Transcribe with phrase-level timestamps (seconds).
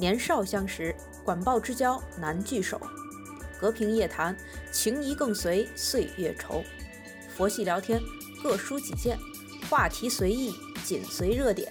[0.00, 2.80] 年少相识，管鲍之交难聚首。
[3.60, 4.34] 和平夜谈，
[4.72, 6.64] 情谊更随岁月稠。
[7.36, 8.00] 佛系聊天，
[8.42, 9.18] 各抒己见，
[9.68, 11.70] 话题随意，紧随热点。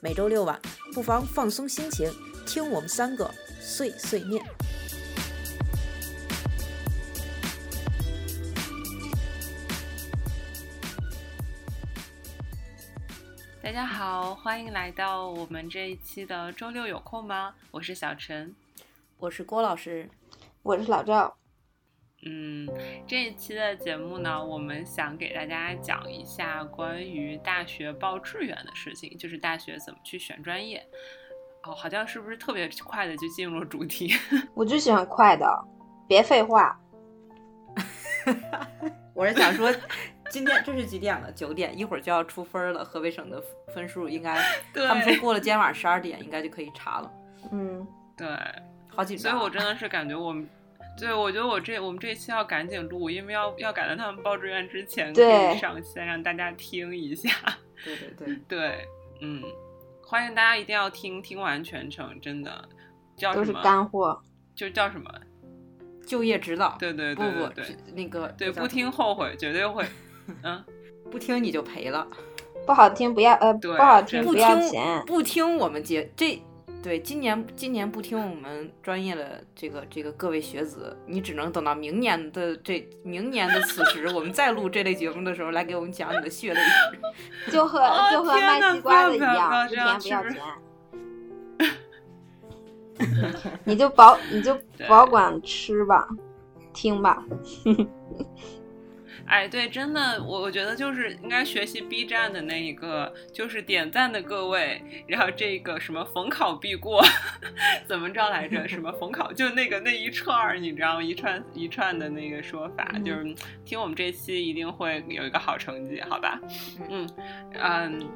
[0.00, 0.60] 每周六晚，
[0.92, 2.12] 不妨放松心情，
[2.44, 4.44] 听我们三个碎碎念。
[13.72, 17.54] 大家好，欢迎来到我们这一期的周六有空吗？
[17.70, 18.54] 我是小陈，
[19.16, 20.06] 我是郭老师，
[20.62, 21.34] 我是老赵。
[22.26, 22.68] 嗯，
[23.06, 30.86] 这一期的节目呢，我们想给大家讲一下关于大学报志愿的事情，就是大学怎么去选专业。
[31.62, 34.12] 哦，好像是不是特别快的就进入了主题？
[34.52, 35.46] 我就喜欢快的，
[36.06, 36.78] 别废话。
[39.16, 39.72] 我是想说，
[40.32, 41.30] 今天这是几点了？
[41.30, 42.82] 九点，一会儿就要出分了。
[42.82, 43.38] 河北省的
[43.74, 44.34] 分数应该，
[44.72, 47.12] 他们说过了今天晚上十二点应该就可以查了。
[47.50, 48.26] 嗯，对，
[48.88, 49.30] 好紧张。
[49.30, 50.48] 所以我真的是感觉我们。
[50.98, 57.30] 对，我觉得我这我们这期要赶紧录，因为要要赶在他们报志愿之前可以上线，让大家听一下。
[57.84, 58.88] 对对对 对，
[59.20, 59.42] 嗯，
[60.02, 62.66] 欢迎大家一定要听听完全程，真的
[63.16, 63.44] 叫什么？
[63.44, 64.18] 都是干货，
[64.54, 65.10] 就叫什么？
[66.06, 66.76] 就业指导。
[66.78, 69.84] 对对对对对，那个对，不听后悔，绝对会。
[70.42, 70.64] 嗯，
[71.10, 72.06] 不听你就赔了。
[72.66, 75.02] 不好听不要呃，不好听不要钱。
[75.06, 76.40] 不听我们节这。
[76.82, 86.98] 对，今年今年不听我们专业的这个这个各位学子，你只能等到明年的这明年的此时，我们再录这类节目的时候来给我们讲你的血泪史，
[87.52, 87.78] 就和
[88.10, 90.36] 就和卖西瓜的一样，一天不要钱。
[93.62, 96.08] 你就保你就保管吃吧，
[96.74, 97.22] 听吧。
[99.26, 107.02] 哎，对，真的，我我觉得就是应该学习 B 站的那一个，就是点赞的各位，然后这个什么逢考必过，
[107.86, 108.68] 怎么着来着？
[108.68, 111.02] 什么逢考就那个那一串儿，你知道吗？
[111.02, 116.40] 一串一串的那个说法，就是听我们这期一定会有一个好成绩，好吧？
[116.90, 117.08] 嗯
[117.54, 118.10] 嗯，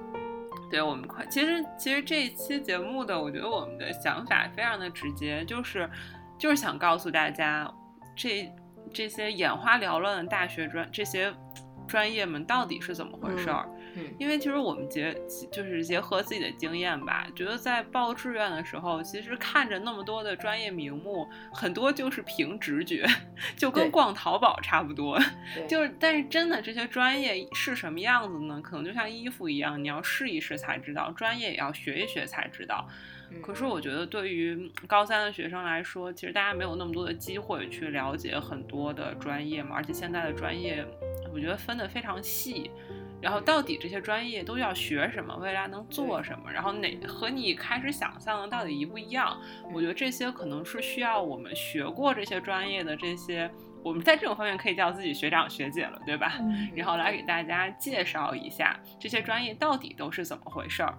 [0.70, 5.88] 对我们快，其实其实这一期节目的，我觉得我们的想法非常的直接，就是
[6.38, 7.72] 就是想告诉大家
[8.14, 8.52] 这。
[8.92, 11.32] 这些眼花缭乱的大学专这些
[11.86, 13.68] 专业们到底是怎么回事儿？
[13.94, 15.16] 嗯，因为其实我们结
[15.52, 23.06] 就是结合自己的经验吧，觉得在报志愿的时候，其实看着那么多的专业名目，很多就是凭直觉，
[23.56, 25.18] 就跟逛淘宝差不多。
[25.68, 28.60] 就是，但是真的这些专业是什么样子呢？
[28.60, 32.86] 可能就像衣服一样，你要试一试才知道，专业也要学一学才知道。
[33.42, 40.84] 可是我觉得，对于高三的学生来说，其实大家没有那么多的机会去了解很多的专业嘛，而且现在的专业，
[41.32, 42.70] 我觉得分得非常细。
[43.18, 46.52] 然后到底这些专业都要学什么，未来能做什么？
[46.52, 49.40] 然后哪和你开始想象的到底一不一样？
[49.72, 53.50] 我觉得这些可能是需要我们学过这些专业的这些，
[53.82, 56.38] 我们在这种方面可以叫自己学长学姐了，对吧？
[56.74, 60.94] 然后来给大家介绍一下这些专业到底都是怎么回事儿。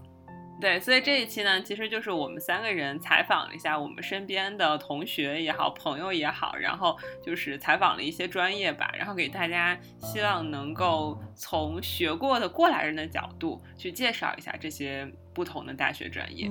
[0.60, 16.48] 对，所以这一期呢，其实就是我们三个人采访了一下我们身边的同学也好，朋友也好，然后就是采访了一些专业吧，然后给大家希望能够从学过的过来人的角度去介绍一下这些不同的大学专业。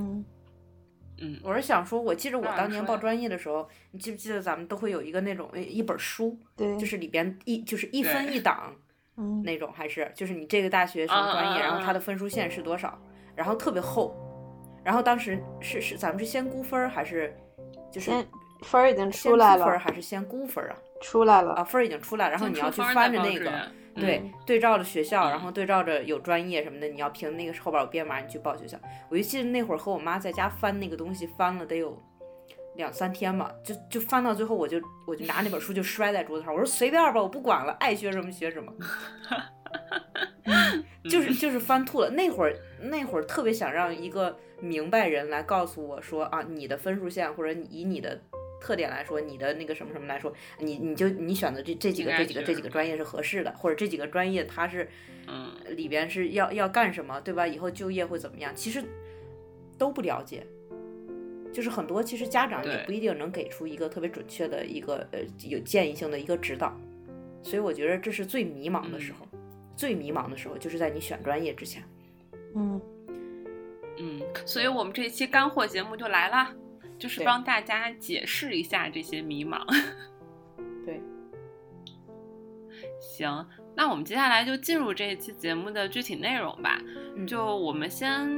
[1.19, 8.73] 嗯，我是想说，我记得我当年报专业的时候，你记不记得咱们都会有一个那种一本书，对，就是里边一就是一分一档，
[9.43, 12.97] 那种还是就是你这个大学什么专业，然后它的分数线是多少。
[13.36, 14.16] 然后特别厚，
[14.82, 17.36] 然后当时是是咱们是先估分还是
[17.92, 18.10] 就是
[18.62, 20.76] 分儿已经出来了，分还是先估分啊？
[21.02, 23.52] 出来了啊，分儿已经出来，然后你要去翻着那个，
[23.94, 28.78] 对，对照着学校，然后对照着有专业什么的，你要凭那个后边有编码，你去报学校。
[29.10, 32.02] 我就记得那会儿和我妈在家翻那个东西，翻了得有
[32.76, 38.72] 两三天吧，就就翻到最后，我就我就拿那本书就摔在桌子上，我说随便吧，我不管了，爱学什么学什么。
[41.08, 42.10] 就是就是翻吐了。
[42.10, 48.20] 那会儿那会儿特别想让一个明白人来告诉我说啊，你的分数线或者以你的
[48.60, 54.88] 特点来说，你的那个什么什么来说，你你就你选择这这几个这几个这几个专业是合适的，或者这几个专业它是
[55.26, 57.46] 嗯里边是要要干什么，对吧？
[57.46, 58.52] 以后就业会怎么样？
[58.54, 58.82] 其实
[59.78, 60.46] 都不了解。
[61.52, 66.78] 就是很多其实家长也不一定能给出一个特别准确的一个呃有建议性的一个指导，
[67.42, 69.26] 所以我觉得这是最迷茫的时候。
[69.76, 71.82] 最迷茫的时候，就是在你选专业之前。
[72.55, 72.81] 嗯
[73.99, 76.55] 嗯，所以我们这一期干货节目就来啦，
[76.99, 79.64] 就是帮大家解释一下这些迷茫。
[80.84, 81.00] 对，
[83.00, 86.81] 行，那我们接下来就进入这一期节目的具体内容吧。
[87.26, 88.28] 就我们先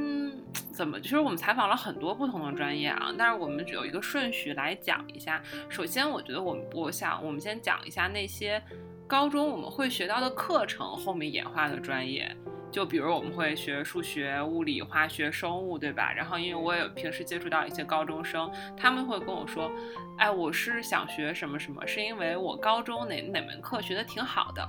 [0.71, 0.99] 怎么？
[1.01, 5.43] 其实我们采访了很多不同的专业啊，但是我们有一个顺序来讲一下。
[5.67, 8.61] 首先，我觉得我我想我们先讲一下那些
[9.09, 12.31] 高中我们会学到的课程后面演化的专业。
[12.71, 16.13] 就比如我们会学数学、物理、化学、生物，对吧？
[16.13, 19.71] 然后因为我也平时接触到一些高中生，他们会跟我说，
[20.19, 24.63] 哎，我是想学什么什么，是因为我高中哪哪门课学的挺好的，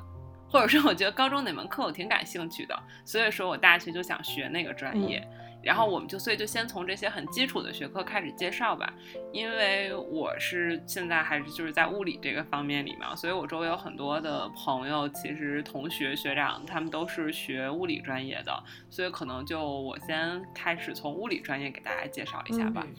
[0.49, 5.23] 或者说我觉得高中哪门课我挺感兴趣的，所以说我大学就想学那个专业。
[5.63, 8.93] 然后我们就所以就先从这些很基础的学科开始介绍吧，
[9.33, 22.87] 因为我是现在还是就是在物理这个方面里面，所以我周围有很多的朋友，其实同学学长他们都是学物理专业的，所以可能就我先开始从物理专业给大家介绍一下吧。
[22.87, 22.95] 嗯，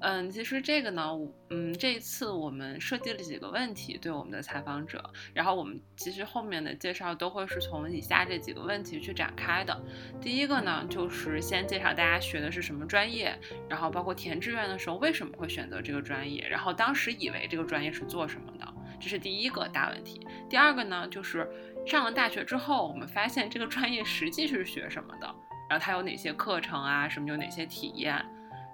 [0.00, 1.10] 嗯其实这个呢，
[1.50, 9.84] 嗯，这一次我们设计了几个问题对我们的采访者，然后我们其实后面的介绍都会是从以下这几个问题去展开的。
[10.20, 13.38] 第一个呢，就是先介绍大家学的是什么专业，
[13.68, 20.26] 然后包括填志愿的时候为什么会选择这个专业，然后当时以为这个专业是做什么的，这是第一个大问题。
[20.48, 21.48] 第二个呢，就是
[21.86, 25.26] 上了大学之后，我们发现这个专业实际是学什么的，
[25.68, 28.24] 然后它有哪些课程啊，什么有哪些体验。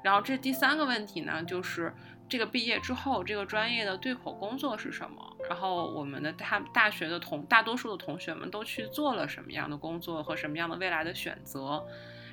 [0.02, 1.93] 然后这第三个问题呢，就是
[2.29, 5.37] 这个毕业之后这个专业的对口工作是什么？
[5.49, 11.85] 然后我们的大大学的同大多数的同学们都去做了什么样的工作和什么样的未来的选择？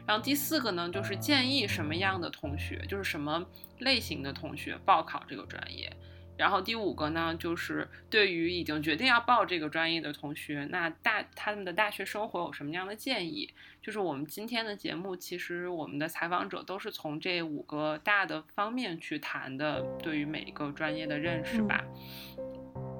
[0.06, 3.46] 然后第四个呢，就是建议什么样的同学，就是什么
[3.80, 5.92] 类型的同学报考这个专业？
[6.38, 13.52] 然后第五个呢，就是对于已经决定要报这个专业的同学，那大他们的大学生活有什么样的建议？
[13.82, 21.84] 就是我们今天的节目，其实我们的采访者都是从这五个大的方面去谈的，对于每一个专业的认识吧。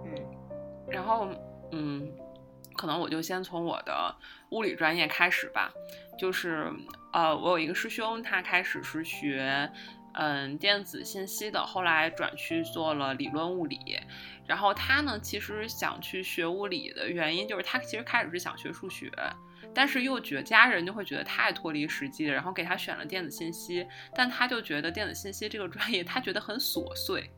[0.06, 0.16] 嗯，
[0.90, 1.30] 然后
[1.72, 2.10] 嗯，
[2.76, 4.16] 可能我就先从我的
[4.50, 5.72] 物理专业开始吧。
[6.18, 6.72] 就是
[7.14, 9.70] 呃，我有一个师兄，他开始是学。
[10.20, 14.00] 嗯，电子信息的，后来转去做了理论物理。
[14.48, 19.12] 然后他呢，其实想去学物理的原因，就是他其实开始是想学数学，
[19.76, 23.86] 但是又觉得家人就会觉得太脱离实际了，然后给他选了电子信息。
[24.16, 27.30] 但他就觉得电子信息这个专业，他觉得很琐碎，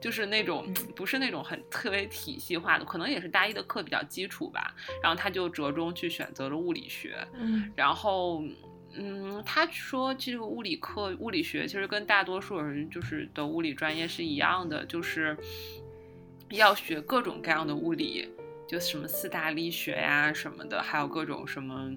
[0.00, 4.72] 就是那种不是那种很特别体系化的，可能也是大一的课比较基础吧。
[5.02, 7.26] 然后他就折中去选择了物理学。
[7.34, 8.44] 嗯，然后。
[8.92, 15.36] 嗯，他说这个物理课、物理学其实跟大多数人就是的物理专业是一样的，就是
[16.50, 18.28] 要学各种各样的物理，
[18.66, 21.88] 就什么四大力学呀什么的，还有各种什么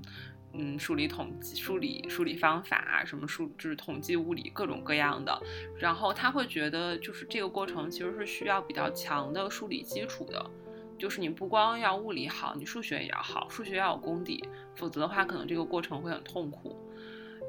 [0.53, 5.35] 嗯数理统计、数理数理方法，什么数就是统计物理各种各样的。
[5.79, 10.45] 然后他会觉得，就是这个过程其实是需要比较强的数理基础的，
[10.97, 14.43] 就是你不光要物理好，你数学也要好，数学要有功底，
[14.75, 16.75] 否则的话可能这个过程会很痛苦。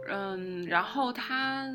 [0.08, 1.66] 嗯，然后他，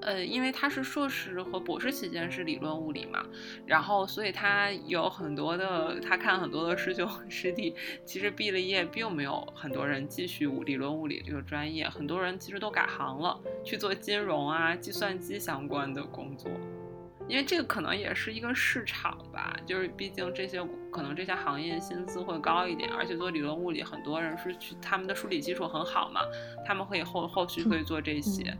[0.00, 3.24] 呃，因为他是硕士和博士期间是理论物理嘛，
[3.66, 7.74] 然后所以他有很多的，他看很多的师兄 师弟，
[8.04, 16.50] 其实毕了业并没有很多人继续理论物理这个专业，很多人其实都改行了，去做金融啊、计算机相关的工作。
[17.28, 26.20] 因为这个可能也是一个市场吧，就是毕竟这些可能这些行业薪资会高一点，而且做理论物理很多人是去他们的数理基础很好嘛，
[26.66, 28.56] 他们可以后后续可以做这些。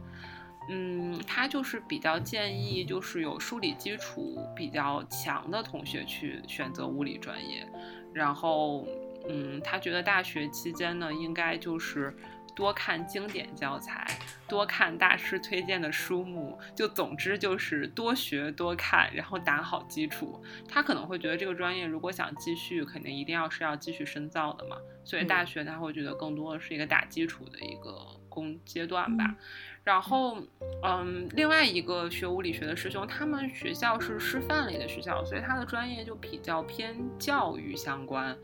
[0.69, 7.67] 嗯，他就是比较建议就是有数理基础比较强的同学去选择物理专业，
[8.13, 8.87] 然后
[9.27, 12.15] 嗯，他觉得大学期间呢应该就是。
[12.55, 14.05] 多看经典教材，
[14.47, 20.41] 多看大师推荐的书目，就总之就是多学多看，然后打好基础。
[20.67, 24.77] 他可能会觉得这个专业如果想继续，肯定一定要是要继续深造的嘛。
[25.03, 27.97] 所以大学他会觉得更多的是一个打基础的一个
[28.29, 29.35] 工阶段吧。
[29.83, 30.37] 然后，
[30.81, 38.37] 嗯，另外一个学物理学的师兄，他们学校是师范类的学校，所以他的专业就比较偏教育相关。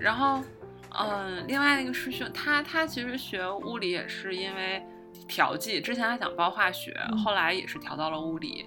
[0.00, 0.42] 然后。
[0.98, 4.82] 嗯，另外那个师兄，他他其实学物理也是因为
[5.26, 8.66] 调剂，之前他想报化学，后来也是调到了物理。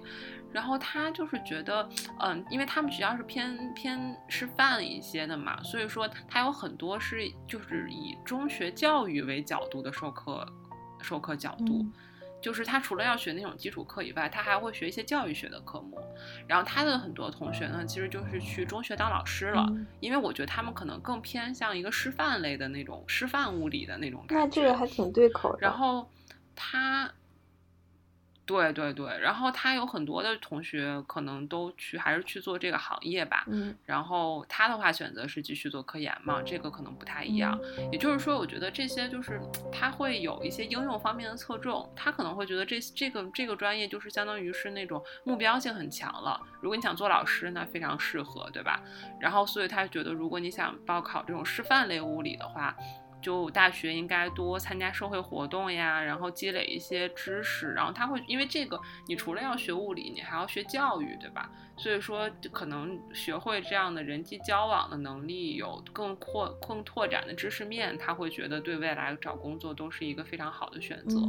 [0.50, 1.86] 然后他就是觉得，
[2.20, 10.46] 嗯，因为他们学校是偏偏师范一些的嘛，所以说他有很多是就是以中学教育为角度的授课
[11.02, 11.84] 授课角度。
[12.40, 15.98] 就是他除了要学那种基础课以外，他还会学一些教育学的科目。
[16.46, 19.66] 然后他的很多同学呢，其实就是去中学当老师了，
[20.00, 24.44] 因为我觉得他们可能更偏向一个师范类的那种师范物理的那种感觉。
[24.44, 25.58] 那这个还挺对口的。
[25.60, 26.08] 然后
[26.54, 27.10] 他，
[28.48, 37.60] 对对对，然后他有很多的同学可能都去还是去做这个行业吧，嗯，然后他的话选择是继续做科研嘛，这个可能不太一样。
[37.92, 39.38] 也就是说，我觉得这些就是
[39.70, 46.40] 他会有一些应用方面的侧重，他可能会觉得这这个这个专业就是相当于是那种目标性很强了。
[46.62, 48.80] 如果你想做老师，那非常适合，对吧？
[49.20, 52.74] 然后所以他觉得，如果你想报考这种师范类物理的话。
[53.20, 61.50] 就大学应该多参加社会活动呀，然后积累一些知识，然后他会因为这个，你除了要学物理，你还要学教育，对吧？
[61.76, 71.20] 所以说可能学会这样的人际交往的能力，有更扩更拓展的知识面，他会觉得对未来找工作都是一个非常好的选择。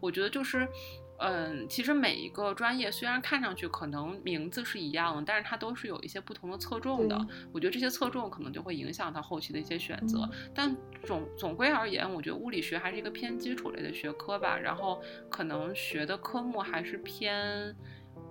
[0.00, 0.68] 我觉得就是。
[1.18, 7.16] 嗯，其实每一个专业虽然看上去可能名字是一样的，但是它都是有一些不同的侧重的。
[7.52, 10.28] 我觉得这些侧重可能就会影响他后期的一些选择。
[10.54, 14.58] 但总总归而言，我觉得物理学还是一个偏基础类的学科吧。
[14.58, 17.74] 然后可能学的科目还是偏，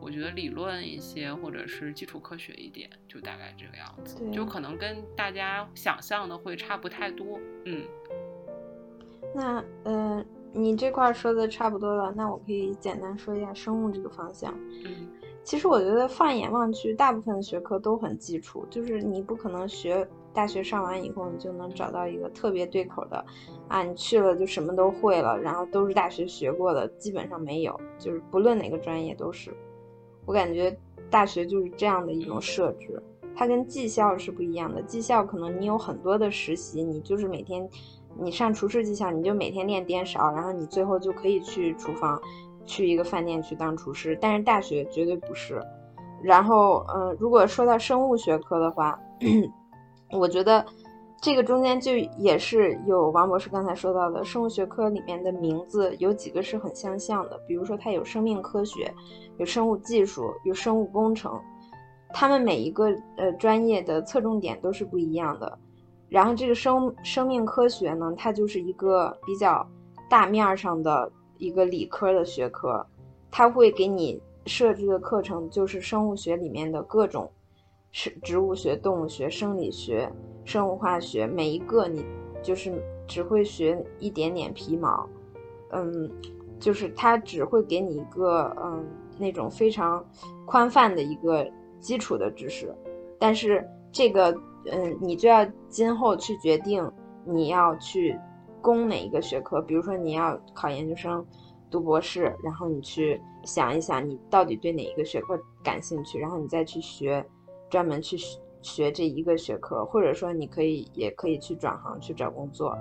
[0.02, 4.30] 我觉得理论一些，或者是基础科学一点，就大概这个样子。
[4.30, 7.40] 就可能跟大家想象的会差不太多。
[7.66, 7.88] 嗯，
[9.34, 10.26] 那嗯。
[10.56, 14.54] 你这块说的差不多了，那我可以简单说一下生物这个方向。
[14.86, 15.10] 嗯，
[15.44, 23.26] 其实我觉得放眼望去，大部分的学科都很基础，就是你不可能学大学上完以后你就能找到一个特别对口的，
[23.68, 29.52] 啊，你去了就什么都会了，然后都是大学学过的，基本上没有，就是不论哪个专业都是。
[30.26, 30.78] 我感觉
[31.10, 33.02] 大学就是这样的一种设置，
[33.36, 34.82] 它跟技校是不一样的。
[34.84, 37.68] 技校可能你有很多的实习，你就是每天。
[38.20, 42.22] 你上厨师技校，你就每天练颠勺，然后你最后就可以去厨房，
[42.66, 44.18] 去一个饭店去当厨师。
[44.22, 45.62] 但是大学绝对不是。
[46.22, 48.98] 然后，嗯，如果说到生物学科的话，
[50.18, 50.66] 我觉得
[51.20, 58.94] 这个中间就也是有王博士刚才说到的，生物学科里面的名字有几个是很相像的，比如说它有生命科学，
[59.38, 61.38] 有生物技术，有生物工程，
[62.14, 62.86] 他们每一个
[63.18, 65.58] 呃专业的侧重点都是不一样的。
[66.14, 69.68] 然后这个生生命科学呢，它就是一个比较
[70.08, 72.86] 大面上的一个理科的学科，
[73.32, 77.28] 它会给你设置的课程就是生物学里面的各种
[77.92, 80.08] 是植物学、动物学、生理学、
[80.46, 82.06] 生物化学，每一个你
[82.44, 85.10] 就是只会学一点点皮毛，
[85.72, 86.08] 嗯，
[86.60, 88.86] 就是它只会给你一个嗯
[89.18, 90.06] 那种非常
[90.46, 91.44] 宽泛的一个
[91.80, 92.72] 基础的知识，
[93.18, 94.32] 但是这个。
[94.72, 96.90] 嗯，你就要今后去决定
[97.26, 98.18] 你要去
[98.62, 99.62] 攻哪一个学科。
[99.62, 101.26] 比如说你要考研究生、
[101.70, 107.26] 读博士，然后你去想一想你到底对哪一个学科感兴趣，然后你再去学，
[107.70, 108.18] 专门去
[108.62, 109.84] 学这一个学科。
[109.86, 112.78] 或者说你可以也可以去转行去找工作。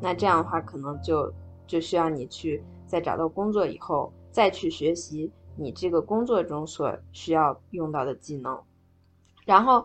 [0.00, 1.32] 那这样的话，可能就
[1.66, 8.56] 就需要你去在找到工作以后再去学习你这个工作中所需要用到的技能，
[9.44, 9.84] 然后。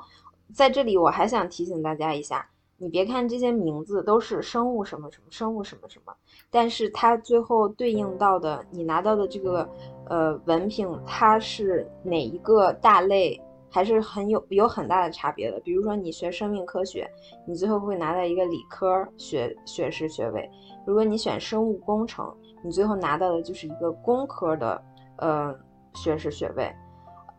[0.53, 6.13] 在这里，我还想提醒大家一下，你别看这些名字都是生物什么什么生物什么什么，
[6.49, 9.69] 但是它最后对应到的你拿到的这个
[10.07, 13.39] 呃文凭，它是哪一个大类，
[13.69, 15.59] 还是很有有很大的差别的。
[15.59, 17.09] 比如说你学生命科学，
[17.45, 20.41] 你最后会拿到一个理科学学士学位；
[20.85, 24.81] 如果你选生物工程，你最后拿到的就是一个工科的
[25.17, 25.53] 呃
[25.93, 26.73] 学士学位。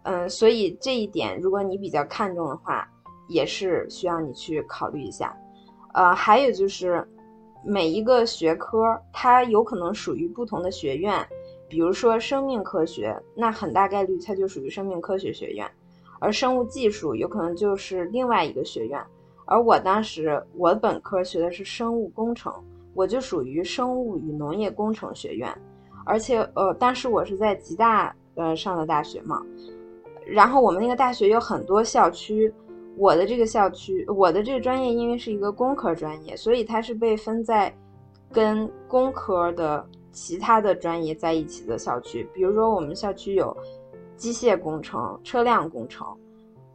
[0.04, 2.88] 嗯，所以这一点，如果你比较看重的话，
[3.30, 5.34] 也是需要你去考虑一下，
[5.94, 7.06] 呃，还有就是
[7.64, 11.24] 每一个学科它有可能属于不同的学院，
[11.68, 15.64] 比如说生命科学，那很大概率它就属于生命科学学院，
[16.18, 19.00] 而生物技术有可能就是另外一个学院。
[19.44, 22.52] 而我当时我本科学的是生物工程，
[22.94, 25.48] 我就属于生物与农业工程学院，
[26.04, 29.40] 而且呃，当时我是在吉大呃上的大学嘛，
[30.26, 32.52] 然后我们那个大学有很多校区。
[32.96, 37.74] 我的这个校区，我的这个专业因为是一个工科专业，所以它是被分在
[38.30, 42.28] 跟工科的其他的专业在一起的校区。
[42.34, 43.56] 比如说，我们校区有
[44.16, 46.06] 机械工程、车辆工程，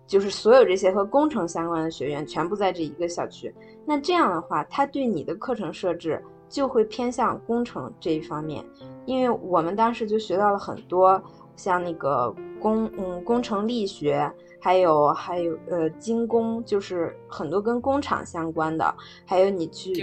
[0.07, 3.53] 就是所有这些和工程相关的学院全部在这一个校区。
[3.85, 8.65] 那这样的话，它对你的课程设置就会偏向工程这一方面，
[9.05, 11.21] 因为我们当时就学到了很多
[11.55, 14.31] 像那个工嗯工程力学。
[14.57, 19.93] 还有还有呃，精工就是很多跟工厂相关的，还有你去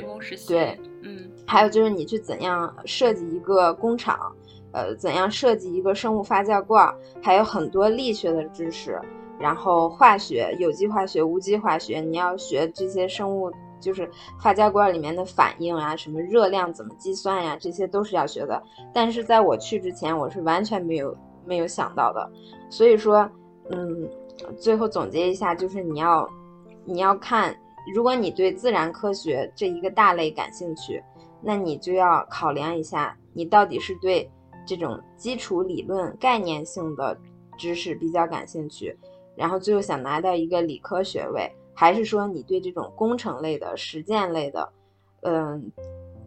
[0.47, 4.33] 对，嗯，还有就是你去怎样设计一个工厂，
[4.71, 9.01] 呃，怎样设计一个生物发酵罐，还有很多力学的知识，
[9.37, 14.09] 然后化学、有机化学、无机化学，你要学这些生物就是
[14.41, 18.63] 发酵罐里面的反应啊，什么热量怎么计算呀，这些都是要学的。
[18.95, 21.13] 但是在我去之前，我是完全没有
[21.45, 22.31] 没有想到的。
[22.71, 23.29] 所以说，
[23.71, 24.09] 嗯，
[24.59, 26.29] 最后总结一下，就是你要
[26.85, 27.55] 你要看，
[27.95, 31.03] 如果你对自然科学这一个大类感兴趣，
[31.41, 34.31] 那你就要考量一下，你到底是对
[34.67, 37.17] 这种基础理论概念性的
[37.59, 38.97] 知识比较感兴趣。
[39.35, 44.69] 然后最后想拿到一个理科学位，还是说你对这种工程类的、实践类的，
[45.23, 45.73] 嗯，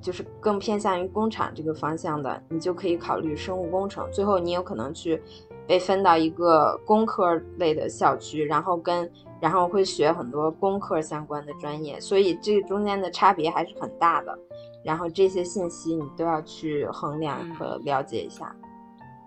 [0.05, 4.07] 就是更偏向于工厂这个方向的，你就可以考虑生物工程。
[4.11, 5.19] 最后你有可能去
[5.65, 14.37] 被分到一个工科类的校区，然后跟然后会学很多工科相关的专业，所以这中间的差别还是很大的。
[14.83, 18.55] 然后这些信息你都要去衡量和了解一下。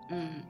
[0.09, 0.41] 嗯。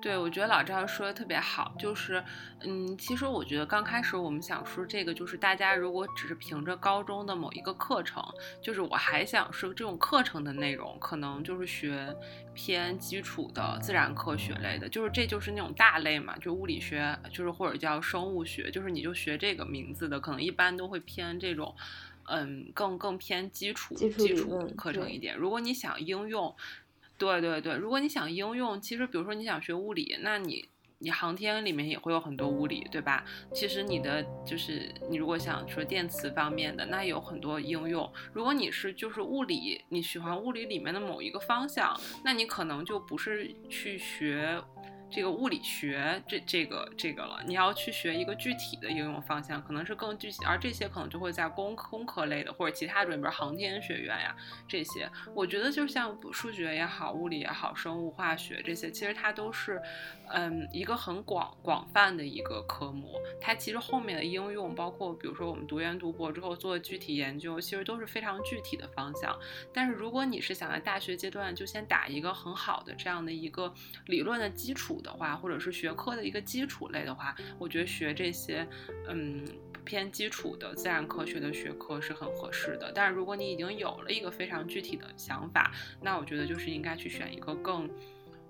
[0.00, 2.22] 对，我觉得老赵说的特别好，就是，
[2.60, 8.22] 嗯，其实我觉得刚开始我们想说这个，就是大家如果只是凭着高中的某一个课程，
[8.60, 12.14] 就是我还想说这种课程的内容，可能就是学
[12.54, 21.74] 偏基础的自然科学类的，就是这就是那种大类嘛，就物理学，就是或者叫生物学，就是你就学这个名字的，可能一般都会偏这种，
[22.24, 25.36] 嗯，更更偏基础基础课程一点。
[25.36, 26.54] 如果你想应用。
[27.22, 33.24] 对对对，如果你想应用，其实比如说你想学物理，那你你航天里面也会有很多物理，对吧？
[33.54, 38.12] 其实你的就是你如果想说电磁方面的，那有很多应用。
[38.32, 44.60] 如果你是就是物理，你喜欢物理里面的某一个方向，那你可能就不是去学。
[45.12, 54.34] 这个物理学这这个这个了，你要去学一个具体的应用方向，可能是更具体，而这些可能就会在工工科类的或者其他专业，航天学院呀
[54.66, 55.10] 这些。
[55.34, 59.82] 我觉得就像数学也好，物理也好，生物化学这些，其实它都是，
[60.28, 63.12] 嗯，一个很广广泛的一个科目。
[63.38, 69.38] 它其实后面的应用，包括比如说我们读研读博之后做具体研究，其实都是非常具体的方向。
[69.74, 73.74] 但是如果你是想在大学阶段就先打一个很好的这样的一个
[74.06, 75.01] 理论的基础。
[75.02, 78.66] 的话，或者是学科的一个基础类的话，我觉得学这些，
[79.08, 79.44] 嗯，
[79.84, 82.92] 偏基础的自然科学的学科是很合适的。
[82.94, 87.90] 但是如果你已经有了一个非常具体的想法，那我觉得就是应该去选一个更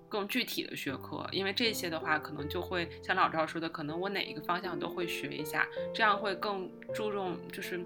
[0.09, 7.83] 更具体的学科，因为这些的话，可能就会像老赵说的，可能我哪一个方向都会学一下，这样会更注重，就是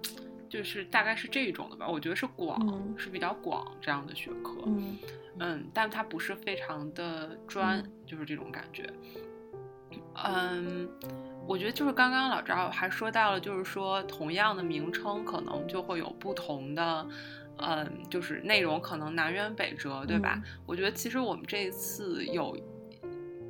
[0.48, 1.88] 就是大概是这种的吧。
[1.88, 2.60] 我觉得是广，
[2.98, 4.56] 是比较广这样的学科。
[4.66, 4.98] 嗯，
[5.72, 8.90] 但它不是非常的专，就是这种感觉。
[10.24, 10.88] 嗯，
[11.46, 17.06] 我觉得就是刚刚老赵还说到了，就是说同样的名称可能就会有不同的，
[17.58, 20.42] 嗯，就是内容可能南辕北辙，对吧？
[20.64, 22.56] 我觉得其实我们这一次有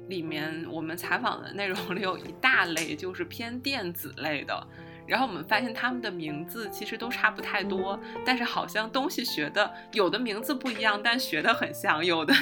[0.09, 4.66] 里面我们采访的内容里有一大类就是偏电子类的。
[5.07, 12.35] 然后我们发现他们的名字其实都差不太多，但是好像东西学的有的名字不一样，但学的很像；有的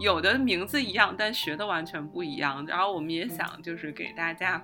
[0.00, 2.64] 有的名字一样，但学的完全不一样。
[2.66, 4.62] 然后我们也想就是给大家。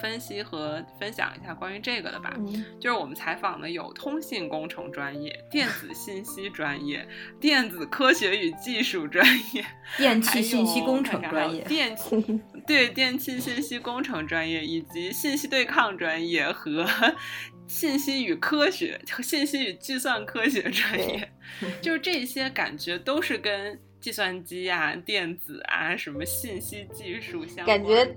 [0.00, 2.34] 分析和分享一下关于这个的吧，
[2.78, 7.06] 就是我们采访的有通信工程专业、 电子信息专业、
[7.40, 9.64] 电子科学与技术专业、
[9.96, 16.86] 电气信息工程专业、电气对电气信息工程专业以及信息对抗专业和
[17.66, 21.30] 信息与科学、信息与计算科学专业，
[21.82, 27.66] 就是这些感觉都是跟计算机啊、电子啊、什么信息技术相关。
[27.66, 28.14] 感觉。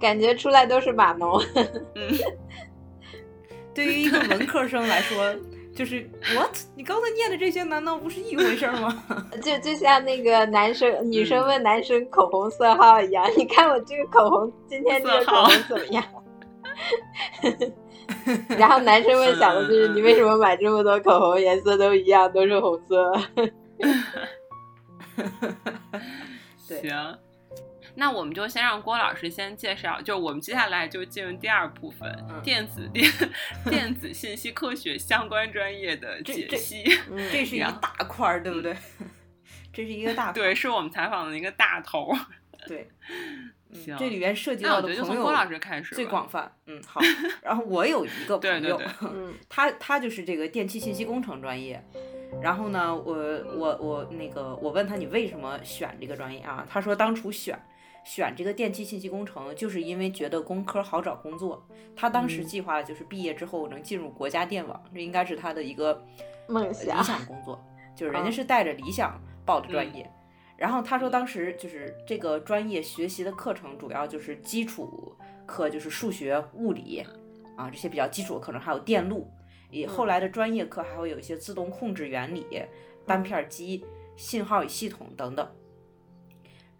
[0.00, 1.40] 感觉出来都是码农。
[1.94, 2.12] 嗯，
[3.74, 5.34] 对于一个文科生来说，
[5.74, 6.56] 就是 what？
[6.76, 9.04] 你刚才念的这些难道不是一回事吗？
[9.42, 16.04] 就就像那个男生女生问男生口红色号一样，你看我这个口红，今天这个口红怎么样？
[18.58, 23.12] 然后男生问想的就是你为什么买这么多口红，颜色都一样，都是红色？
[26.58, 27.18] 行。
[27.96, 33.08] 那我们就先让郭老师先介绍，就我们接下来就进入第二部分，电子电
[33.70, 36.82] 电子信息科学相关专业的解析。
[37.30, 38.76] 这是一大块儿，对不对？
[39.72, 42.12] 这是一个大对，是我们采访的一个大头。
[42.66, 42.88] 对，
[43.72, 45.30] 行，这里边涉及到的朋友
[45.92, 46.50] 最广泛。
[46.66, 47.00] 嗯，好。
[47.42, 51.80] 然后我有一个朋友，嗯，他他就是这个电气信息工程专业。
[52.42, 53.14] 然后呢，我
[53.56, 56.66] 我我那个我问他你为什么选这个专业啊？
[56.68, 57.56] 他说当初选。
[58.04, 61.66] 选这个电气信息工程，就是因为觉得工科好找工作。
[61.96, 66.04] 他当时计划的就是毕业之后能进入国家电网，这应该是他的一个
[66.48, 67.58] 梦想、理想工作。
[67.96, 70.08] 就是人家是带着理想报的专业。
[70.56, 77.04] 然后他说，当时就是这个专业学习的课程主要就是基础课，就是数学、物理
[77.56, 79.28] 啊这些比较基础的课程，还有电路。
[79.70, 82.46] 以后来的专业课还会有一些自动控制原理、
[83.04, 83.84] 单片机、
[84.16, 85.48] 信号与系统等等。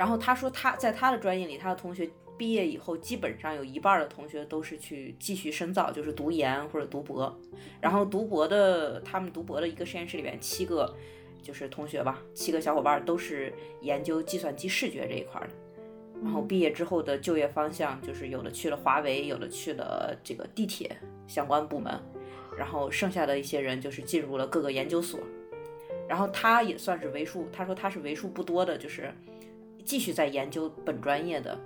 [0.04, 7.34] 然后他说他在他的专业里，他的同学毕业以后，基本上有一半的同学都是去继续深造，就是读研或者读博。
[7.80, 10.94] 然后读博的，他们读博的一个实验室里边，七个
[11.42, 15.48] 就是同学吧，七个小伙伴都是研究计算机视觉这一块的。
[16.22, 20.94] 然后毕业之后的就业方向，就是有的去了华为，有的去了这个地铁
[21.26, 21.98] 相关部门，
[22.58, 25.18] 然后剩下的一些人就是进入了各个研究所。
[26.06, 29.10] 然后他也算是为数，他说他是为数不多的，就是
[29.84, 31.58] 继续在研究本专业的，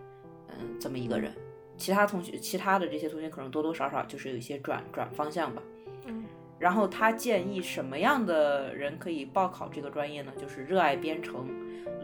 [0.49, 1.33] 嗯，这么一个人。
[1.77, 5.63] 其他同学，其他的这些同学可能多多少少就是有一些转转方向吧。
[6.07, 6.25] 嗯。
[6.59, 10.33] 然后他建议什么样的人可以报考这个专业呢？
[10.37, 11.49] 就是热爱编程。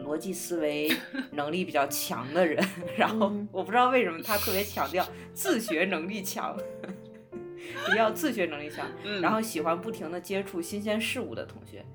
[0.05, 0.93] 逻辑思维
[1.31, 2.63] 能力比较强的人，
[2.95, 8.87] 然后我不知道为什么他特别强调自学能力强，一定要自学能力强，
[9.23, 11.87] 然后喜欢不停的接触新鲜事物的同学啊，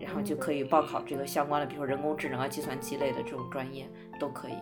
[0.00, 4.54] 然后就可以报考这个相关的，比如说人工智能啊、计算机类的这种专业都可以。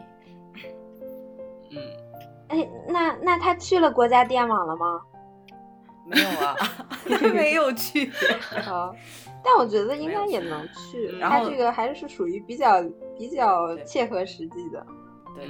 [1.71, 1.79] 嗯，
[2.49, 5.01] 哎，那那他去了国家电网了吗？
[6.05, 6.57] 没有啊，
[7.33, 8.11] 没有去。
[8.65, 8.95] 好。
[9.45, 12.83] 但我觉得应该也能去，他这个还是属于比较
[13.17, 14.85] 比较切合实际的。
[15.37, 15.47] 对，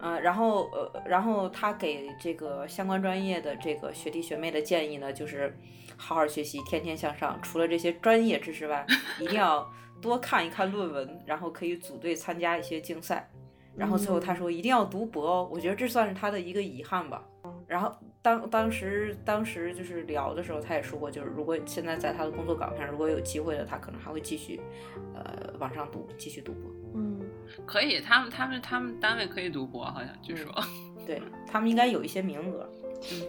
[0.00, 5.54] 嗯，然后呃，然后他给这个相关专业的这个学弟学妹的建议呢，就是
[6.00, 7.38] 好好学习，天天向上。
[7.42, 8.86] 除了这些专业知识外，
[9.20, 13.30] 一定要多看一看论文，然后可以组队参加一些竞赛。
[13.76, 17.22] 然后最后他说一定要读博哦，我觉得这算是他的一个遗憾吧。
[17.68, 24.60] 然后当当时当时就是聊的时候，他也说过，就是如果现在在他的工作岗上，如果有机会的，他可能还会继续，
[25.14, 26.70] 呃，往上读，继续读博。
[26.94, 27.20] 嗯，
[27.64, 30.52] 可以，他们他们他们单位可以读博，好像据说，
[31.06, 32.68] 对他们应该有一些名额。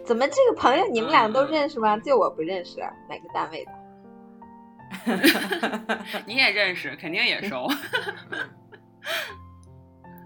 [0.06, 1.98] 怎么这个朋友你们俩都认识吗？
[1.98, 2.80] 就我不认识，
[3.10, 3.72] 哪个单位的？
[6.28, 7.68] 你也认识，肯定也熟。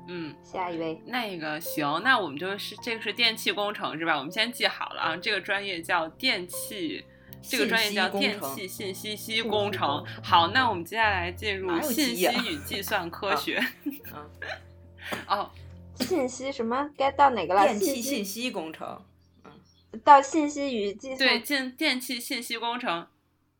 [0.07, 4.17] 嗯，下一位，那个行，那我们就是这个是电气工程是吧？
[4.17, 7.03] 我们先记好了啊，这个专业叫电气，
[7.41, 10.05] 这个专业叫电气信息系工程。
[10.23, 13.59] 好，那我们接下来进入信息与计算科学。
[15.27, 15.49] 哦，
[15.95, 16.89] 信息什么？
[16.97, 17.63] 该到哪个了？
[17.63, 19.01] 电气信息工程。
[19.95, 21.17] 嗯，到信息与计算。
[21.17, 23.07] 对，进电气信息工程。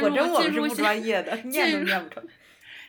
[0.00, 2.24] 果真我们是不专业的， 念都念不成。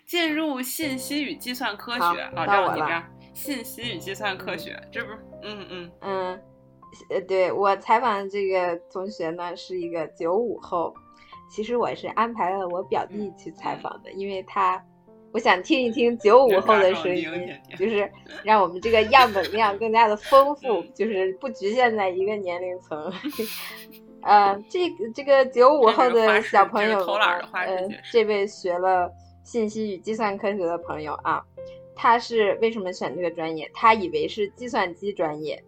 [0.05, 1.99] 进入信息与计算科学，
[2.35, 3.03] 好，到我了。
[3.33, 6.41] 信息与计算科学，这不是，嗯嗯嗯，
[7.09, 10.93] 呃，对我采访的这个同学呢，是一个九五后。
[11.49, 14.83] 其实我是安排了我表弟去采访的，因为他，
[15.33, 17.27] 我想听一听九五后的声音，
[17.77, 18.09] 就是
[18.43, 23.11] 让我们这个样本量更加的丰富，就是不局限在一个年龄层。
[24.21, 26.99] 呃，这个这个九五后的小朋友，
[27.51, 29.11] 呃，这位学了。
[29.43, 31.43] 信息与计算科学的朋友啊，
[31.97, 33.69] 他是为什么选这个专业？
[33.73, 35.61] 他以为是计算机专业，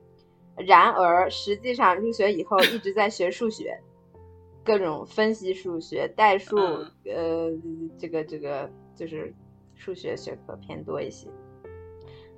[0.56, 3.78] 然而实际上入学以后一直在学数学，
[4.63, 7.51] 各种分析数学、代数，呃，
[7.99, 9.34] 这个这个就是
[9.75, 11.27] 数学学科偏多一些。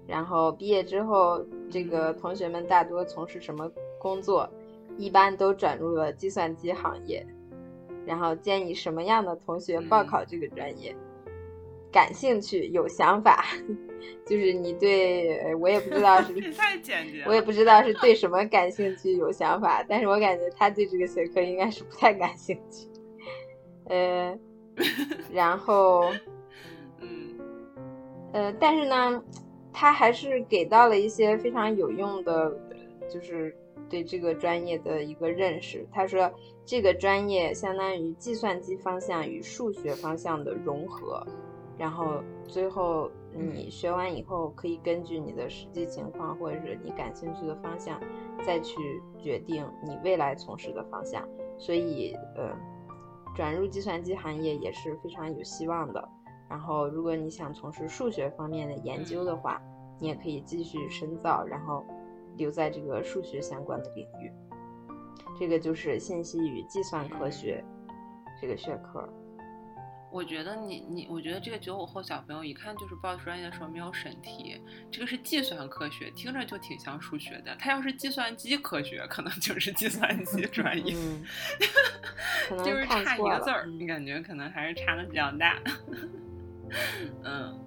[0.08, 3.69] 然后毕业之后，这个同学们大多从事什么
[4.00, 4.50] 工作？
[4.97, 7.26] 一般都转入了计算机行业。
[8.06, 10.95] 然后建议什么样的同学报考这个专业？
[11.91, 13.45] 感兴趣有想法，
[14.26, 22.88] 就是你对我也不知道是 太简洁，我也不知道是对什么感兴趣有想法，但是我感觉他对这个学科应该是不太感兴趣。
[23.86, 24.38] 呃，
[25.34, 26.19] 然后，嗯，
[28.34, 29.24] 呃，但是呢，
[29.72, 32.52] 他还是给到了一些非常有用的，
[33.10, 33.56] 就是
[33.90, 35.88] 对这个专业的一个认识。
[35.92, 36.32] 他说，
[36.66, 41.26] 这个专业相当于计算机方向与数学方向的融合。
[41.78, 48.02] 然后最后你学完以后，可以根据你的实际情况或者是你感兴趣的方向，
[48.44, 48.76] 再去
[49.20, 51.24] 决定你未来从事的方向。
[51.60, 52.50] 所以，呃，
[53.36, 56.10] 转入计算机行业也是非常有希望的。
[56.50, 59.62] 然后，如果你想从事数学方面的研究的话，
[60.00, 61.86] 你也可以继续深造，然后
[62.38, 64.32] 留在这个数学相关的领域。
[65.38, 67.64] 这个就是信息与计算科学
[68.42, 69.08] 这个学科。
[70.10, 74.60] 我觉得你你，我觉得这个九五后小朋友一看就是报专业的时候没有审题。
[74.90, 77.54] 这个是计算科学，听着就挺像数学的。
[77.60, 80.96] 他要是计算机科学，可能就是计算机 专业，
[82.50, 85.60] 就是差一个字儿，你感觉可能还是差的比较大。
[87.24, 87.60] 嗯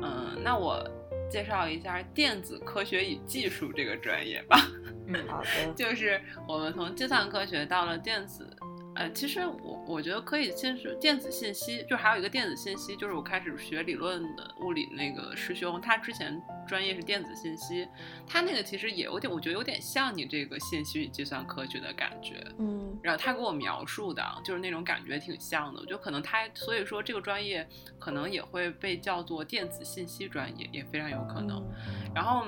[0.00, 0.82] 嗯，那我
[1.30, 4.58] 介绍一下电子科学与技术这个专业吧。
[5.06, 8.48] 嗯，好的， 就是我们从计算科学到了电子。
[8.94, 17.88] 呃，其实我我觉得可以先是电子信息，就还有一个电子信息，就是我开始学理论的物理那个师兄，他之前专业是电子信息，
[18.26, 27.66] 他那个其实也有点，我觉得有点像你这个信息与计算科学的感觉，嗯，然后他给我描述的就是那种感觉挺像的，我觉得可能他，所以说这个专业
[27.98, 31.66] 可能也会被叫做电子信息专业，也非常有可能。
[32.14, 32.46] 然后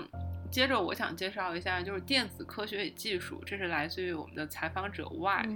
[0.50, 5.48] 接着我想介绍一下，就是电子科学与技术，这是来自于我们的采访者 Y。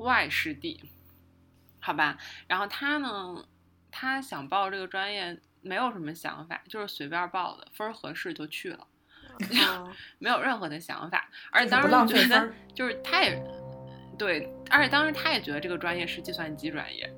[0.00, 0.82] 外师弟，
[1.80, 3.44] 好吧，然后他呢，
[3.90, 8.86] 他想报这个专业，没有什么想法，就是随便报的，分儿合适就去了，
[10.18, 11.28] 没有任何的想法。
[11.50, 13.42] 而且当时觉得，就是他也
[14.18, 17.10] 对，而且当时他也觉得这个专业是计算机专业，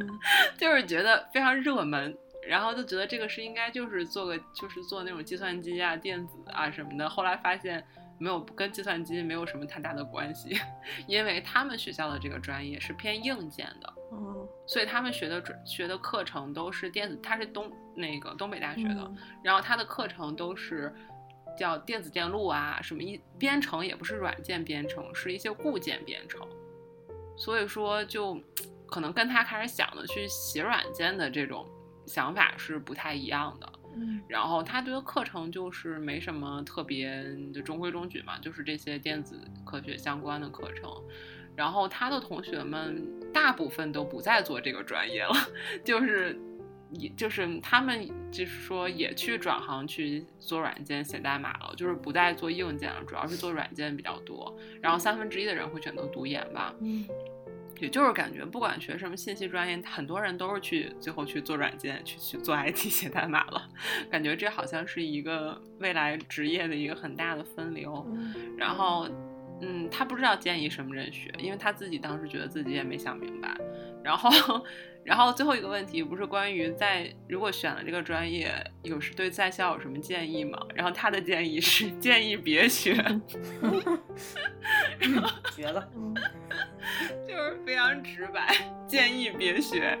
[0.58, 2.16] 就是觉得非常热门，
[2.48, 7.08] 然后就觉得这个是应该就是做个就是做那种计算机啊、电子啊什么的。
[7.08, 7.86] 后来发现。
[8.22, 10.56] 没有跟计算机没有什么太大的关系，
[11.08, 20.94] 因为他们学校的这个专业是偏硬件的，嗯，所以他们学的学的课程都是电子，他是东那个东北大学的，然后他的课程都是
[21.58, 26.40] 叫电子电路啊，什么一编程也不是软件编程，是一些固件编程，
[27.36, 28.40] 所以说就
[28.86, 31.66] 可能跟他开始想的去写软件的这种
[32.06, 33.72] 想法是不太一样的。
[34.28, 37.10] 然后他这个课程就是没什么特别
[37.52, 40.90] 的中规中矩嘛，就是这些电子科学相关的课程。
[41.54, 45.34] 然后他的同学们大部分都不再做这个专业了，
[45.84, 46.38] 就是
[46.92, 54.56] 也就是他们就是说也去转行去做软件写代码了，就是不再做硬件了，主要是做软件比较多。
[54.80, 56.74] 然后三分之一的人会选择读研吧。
[57.82, 63.68] 也就是感觉，不管学什么信息专业，很多人都是去最后去做软件，去去做 IT 写代码了。
[64.08, 68.06] 感觉这好像是一个未来职业的一个很大的分流。
[68.56, 69.08] 然后，
[69.60, 73.54] 嗯，他不知道建议什么人学，因为他自己当时觉得自己也没想明白。
[74.04, 74.64] 然后。
[75.04, 80.56] 然后最后一个问题不是关于在如果选了这个专业，有是对在校有什么建议吗？
[80.74, 82.94] 然后他的建议是建议别学，
[85.56, 85.90] 绝了，
[87.26, 88.54] 就是非常直白，
[88.86, 89.98] 建议别学。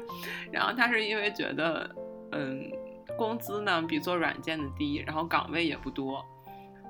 [0.52, 1.90] 然后他是因为觉得，
[2.30, 2.70] 嗯，
[3.18, 6.24] 工资呢比做软件的低，然后岗位也不多，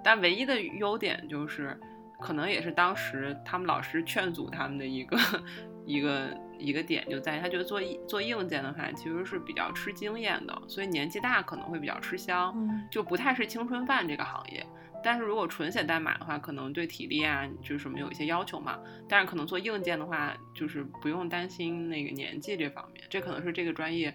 [0.04, 1.80] 但唯一的优点就是，
[2.20, 5.16] 可能也是当时他们老师劝阻他们的一个
[5.86, 6.28] 一个。
[6.62, 12.54] 一个点就在于他觉得做做硬件的话，其实是比较吃经验的，所以年纪大可能会比较吃香，
[12.90, 14.64] 就不太是青春饭这个行业。
[15.04, 18.78] 但是如果纯写代码的话，可能对体力啊就是什么有一些要求嘛。
[19.08, 24.14] 但是可能做硬件的话，就是不用担心那个年纪这方面，这可能是这个专业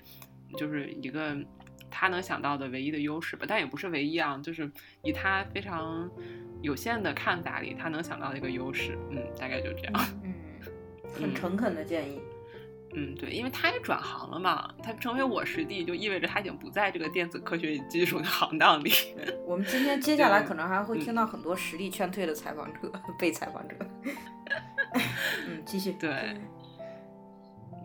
[0.55, 1.35] 就是一个
[1.91, 3.45] 他能想到的唯一的优势吧。
[3.45, 4.71] 但也不是唯一啊，就是
[5.03, 6.09] 以他非常
[6.61, 8.97] 有限的看法里，他能想到的一个优势。
[9.11, 9.93] 嗯，大概就这样。
[10.23, 10.33] 嗯，
[11.19, 12.21] 很诚恳的建议。
[12.99, 18.91] 嗯，对，因为他也转行了嘛，他成为我师弟，就意味着他已经不在这个电子科学与技术的行当里。
[19.45, 23.75] 我们今天接下来可能还会听到很多实力劝退的采访者、被采访者。
[25.47, 25.91] 嗯，继续。
[25.91, 26.35] 对，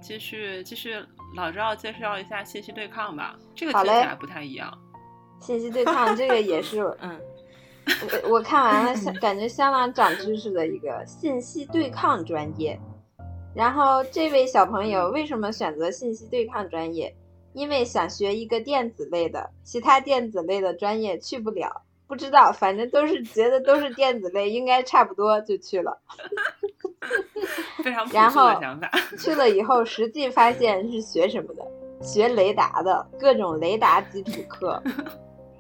[0.01, 0.94] 继续继续，
[1.37, 4.72] 老赵介绍一下信息对抗吧，这个听起来不太一样。
[5.40, 7.20] 信息对抗这个也是，嗯，
[8.25, 12.81] 我我看完了，相感觉相当长知识的一个信息对抗专业。
[13.54, 17.14] 然后这位小朋友为什么选择信息对抗专业？
[17.52, 21.82] 因为想学一个电子类的，其他电子类的专业去不了。
[22.06, 25.98] 不知道，反正都是觉得都是电子类，应该差不多就去了。
[27.82, 28.50] 非常然后
[29.18, 31.66] 去了以后，实际发现是学什么的？
[32.02, 34.82] 学雷达的各种雷达基础课，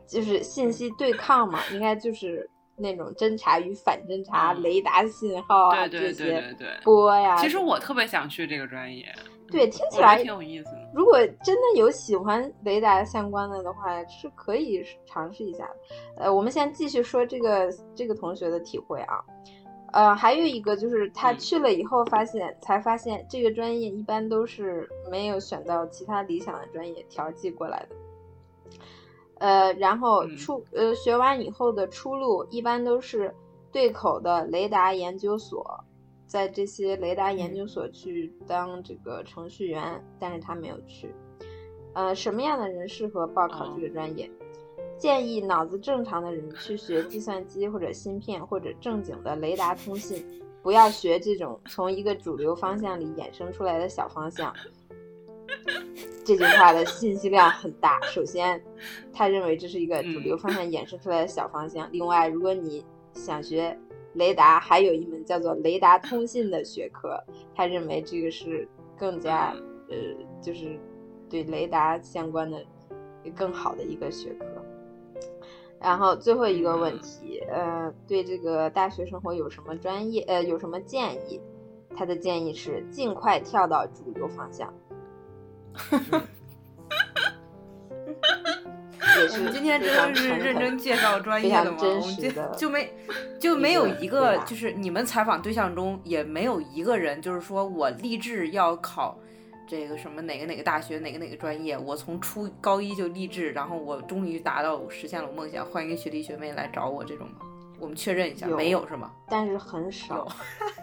[0.06, 2.48] 就是信息对抗嘛，应该就是。
[2.76, 6.42] 那种侦查与反侦查、雷达信号啊这些
[6.82, 9.06] 波呀，其实我特别想去这个专业。
[9.50, 10.70] 对，听起来挺有意思。
[10.94, 15.76] 如果真的有喜欢雷达相关的的话，是可以尝试一下的。
[16.16, 19.20] 呃，我们先继续说这个这个同学的体会啊。
[19.92, 27.96] 呃，还有一个就是他去了以后发现，才发现这个专业一般都是没有选到其他理想的专业调剂过来的。
[29.42, 33.34] 呃，然后出呃学完以后的出路一般都是
[33.72, 35.66] 对口的雷达研究所，
[36.28, 41.12] 在这些雷达研究所去当这个程序员，但是他没有去。
[41.92, 44.30] 呃，什么样的人适合报考这个专业？
[44.96, 50.24] 建议脑子正常的人去学计算机或者芯片或者正经的雷达通信，
[50.62, 54.54] 不要学这种从一个主流方向里衍生出来的小方向。
[56.24, 58.00] 这句话的信息量很大。
[58.02, 58.62] 首先，
[59.12, 61.88] 他认为这是一个主流方向衍生出来的小方向。
[61.92, 63.76] 另外，如果你想学
[64.14, 67.20] 雷达还有一门叫做雷达通信的学科，
[67.54, 69.54] 他认为这个是更加
[69.88, 69.96] 呃，
[70.40, 70.78] 就是
[71.28, 72.64] 对雷达相关的
[73.34, 74.46] 更好的一个学科。
[75.80, 81.40] 然后最后一个问题，呃，对这个大学生活有什么专业呃有什么建议？
[81.94, 84.72] 他的建议是尽快跳到主流方向。
[89.34, 91.78] 我们今天真的是认真介绍专业的吗？
[91.80, 92.92] 我们就就没
[93.38, 99.18] 就没有一个，就是你们采访对象中也没有一个人，就是说我立志要考
[99.66, 107.36] 这个什么哪个哪个大学哪个哪个专业，我从初高一就立志，然后我终于达到实现了我梦想，欢迎学弟学妹来找我这种吗？
[107.78, 109.12] 我们确认一下，没有是吗？
[109.28, 110.26] 但是很少。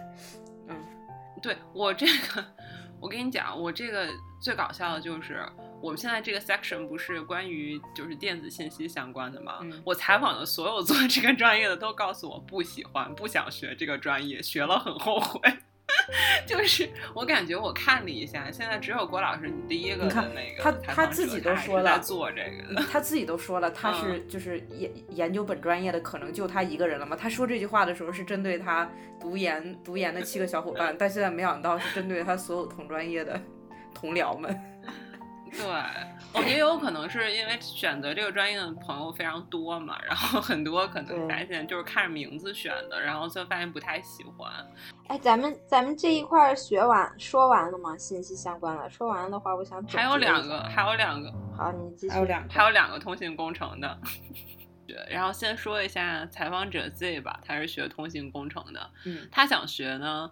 [0.68, 0.76] 嗯，
[1.42, 2.44] 对我这个，
[3.00, 4.08] 我跟你讲，我这个
[4.40, 5.44] 最搞笑的就是。
[5.82, 9.60] 我们现在这个 section 不是关于就是电子信息相关的吗？
[9.82, 15.40] 我采访的所有做这个专业的都告诉我不喜欢，不想学这个专业，学了很后悔。
[16.46, 22.42] 就是我感觉我看了一下，现在只有郭老师你第一个的那个，他他自己都说了做这
[22.74, 27.16] 个，他自己都说了他是就是研研究本专业的可能就他一个人了嘛。
[27.16, 33.40] 他说这句话的时候是针对他读研读研的七个小伙伴， 但现在没想到是针对他所有同专业的
[33.94, 34.58] 同僚们。
[35.50, 35.60] 对，
[36.32, 44.50] 我觉得有可能是因为选择这个专业的朋友非常多嘛，然后很多可能发现就是看着名字选的，然后就发现不太喜欢。
[45.08, 47.96] 哎，咱们咱们这一块学完说完了吗？
[47.98, 51.32] 信息相关的说完了的话，我想还有两个，还有两个。
[51.56, 52.10] 好，你继续。
[52.10, 53.98] 还有两，还有两个通信工程的。
[54.86, 58.90] 对，然后先说一下采访者 Z 吧，他是学通信工程的。
[59.04, 60.30] 嗯，他想学呢，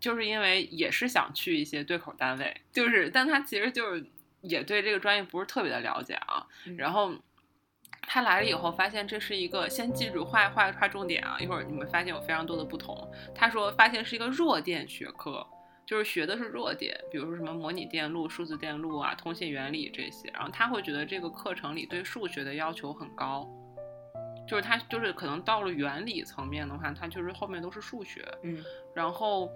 [0.00, 4.04] 就是因为也是想去一些对口单位，就是，但他其实就是。
[4.42, 7.12] 也对这个专业不是特别的了解啊，然后
[8.02, 13.10] 他来了以后发现这是一个，先记住画画画重点啊，一会儿你们发现有非常多的不同。
[13.34, 15.46] 他说发现是一个弱电学科，
[15.86, 20.30] 就是学的是弱电，比如说什么模拟电路、数字电路啊、通信原理这些。
[20.32, 23.48] 然后他会觉得这个课程里对数学的要求很高，
[24.48, 28.26] 就是他就是可能到了原理层面的话，他就是后面都是数学。
[28.42, 29.50] 嗯，然后。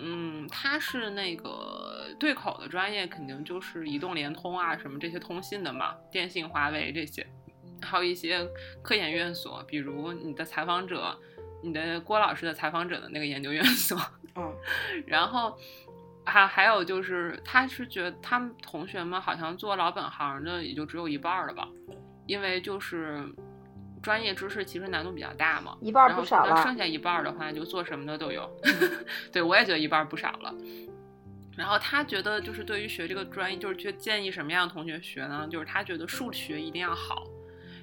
[0.00, 1.77] 嗯，他是那个
[2.18, 7.26] 对口的专业，肯定就是移动、联通啊，什么这些通信的嘛，电信、华为这些，
[7.80, 8.46] 还有一些
[8.82, 11.16] 科研院所，比如你的采访者，
[11.62, 13.98] 你的郭老师的采访者的那个研究院所，
[14.34, 14.54] 嗯，
[15.06, 15.56] 然后
[16.24, 21.68] 还还有就是，他是觉得他们同学们好像做老本行的也就只有一半了吧，
[22.26, 23.24] 因为就是。
[24.00, 26.62] 专业知识其实难度比较大嘛，一半不少了。
[26.62, 28.48] 剩下一半的话，就做什么的都有。
[29.32, 30.54] 对我也觉得一半不少了。
[31.58, 35.48] 然后他觉得，就是对于学这个专业，就是去建议什么样的同学学呢？
[35.50, 37.24] 就是他觉得数学一定要好，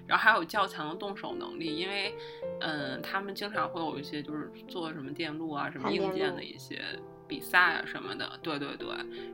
[0.08, 2.16] 然后还有较强的动手能力，因为，
[2.62, 6.82] 嗯，他们经常会有一些就是做什么电路啊、什么硬件的一些
[7.28, 8.40] 比赛啊什么的。
[8.42, 8.88] 对对对。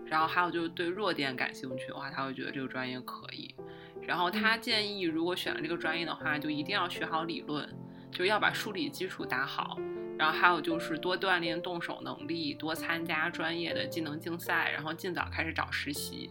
[0.08, 3.54] 然后还有就是对弱电感兴趣的话，他会觉得这个专业可以。
[4.02, 7.70] 然后他建议，如果选了这个专业的话，就一定要学好理论，
[8.12, 9.78] 就要把数理基础打好。
[10.22, 16.30] 然后还有就是多锻炼动手能力，多参加专业的技能竞赛，然后尽早开始找实习。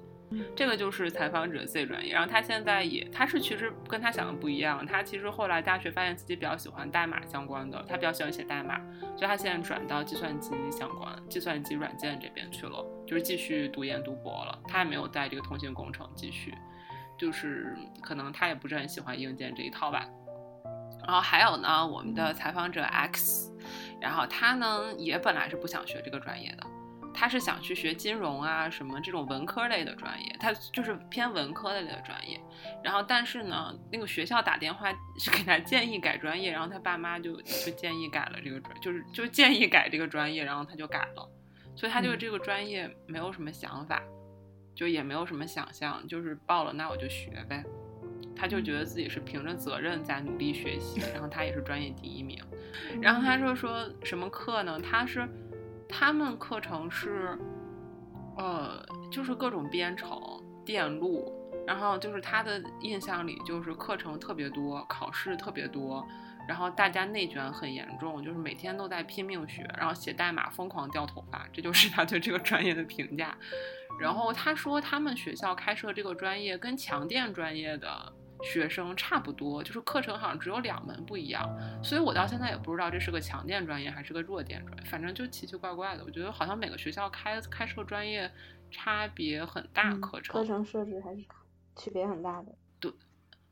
[0.54, 2.12] 这个就是采访者 Z 专业。
[2.12, 4.86] 然后他现在也，他是其实跟他想的不一样。
[4.86, 8.78] 他其实后来大学发现自己比较喜欢代码相关的，他比较喜欢写代码，
[9.16, 14.56] 所以他现在转到计算机相关、计算机软件这边去了，就是继续读研读博了。
[14.68, 16.54] 他也没有在这个通信工程继续。
[17.18, 20.08] 就是可能他也不是很喜欢硬件这一套吧，
[21.10, 23.52] 然后还有呢，我们的采访者 X，
[24.00, 26.64] 然后他呢也本来是不想学这个专业的，
[27.12, 32.40] 他是想去学金融啊什么这种文科类的专业，他就是偏文科类的专业，
[32.84, 41.28] 然后但是呢，那个学校打电话是给他建议改专业，然后他爸妈就就建议改了这个专，就是就建议改这个专业，然后他就改了，
[41.74, 44.00] 所以他对这个专业没有什么想法。
[44.72, 47.62] 就也没有什么想象，就是报了，那我就学呗。
[48.34, 52.38] 他就觉得自己是凭着责任在努力学习，然后他也是专业第一名。
[53.00, 54.78] 然后他就说什么课呢？
[54.80, 55.28] 他是
[55.88, 57.38] 他们课程是，
[58.36, 60.18] 呃，就是各种编程、
[60.64, 61.36] 电路。
[61.66, 66.04] 然后就是他的印象里，就是课程特别多，考试特别多，
[66.48, 71.46] 然后大家内卷很严重，就是每天都在拼命学，然后写代码疯狂掉头发。
[71.52, 73.36] 这就是他对这个专业的评价。
[74.00, 78.12] 然后他说，他们学校开设这个专业跟强电专业的
[78.42, 81.48] 学生差不多，就是课程好像只有两门不一样。
[81.82, 86.04] 所以我到现在也不知道这是个强电专业还是个弱电专业，反正就奇奇怪怪的。
[86.04, 88.30] 我觉得好像每个学校开开设专业
[88.70, 91.24] 差别很大，课程课程设置还是
[91.76, 92.54] 区别很大的。
[92.78, 92.92] 对，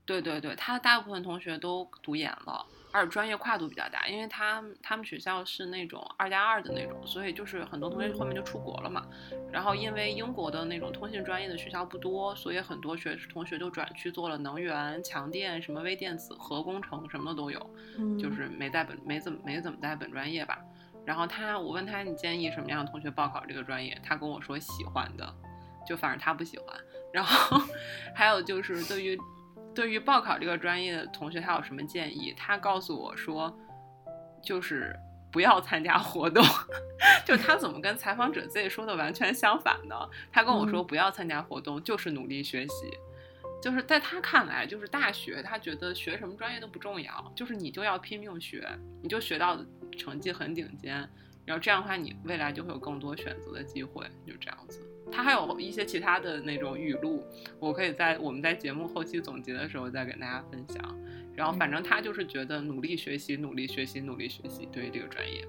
[0.04, 9.06] 对对对，他大部分同学都读研了，而且专业跨度比较大，因为他他们学校是那种二加二的那种，所以就是很多同学后面就出国了嘛。
[9.52, 17.58] 然后因为英国的那种通信专业的学校不多，所以很多学同学就转去做了能源、强电、什么微电子、核工程什么的都有，
[18.18, 20.58] 就是没在本没怎么没怎么在本专业吧。
[21.04, 25.34] 然后他我问他你建议什么样的同学报考这个专业，他跟我说喜欢的，
[25.86, 26.76] 就反正他不喜欢。
[27.12, 27.60] 然后
[28.14, 29.18] 还有就是对于。
[29.78, 32.34] 对于报考这个专业的同学，他有什么建议？
[32.36, 33.56] 他告诉我说，
[34.42, 34.92] 就是
[35.30, 36.44] 不要参加活动。
[37.24, 39.94] 就他怎么跟采访者自己说的完全相反呢？
[40.32, 42.90] 他跟我说不要参加活动，就是努力学习。
[43.62, 48.68] 就是在他看来，就是大学，他觉得学什么专业都不重要，就是你就要拼命学，
[49.00, 49.56] 你就学到
[49.96, 51.08] 成绩很顶尖，
[51.48, 54.86] 然后这样的话，你未来就会有更多选择的机会，就这样子。
[55.10, 57.24] 他还有一些其他的那种语录，
[57.58, 60.94] 我可以在我们在节目后期总结的时候再跟大家分享。
[61.34, 65.42] 然后反正他就是觉得努力学习，努力学习，努力学习，对于这个专业。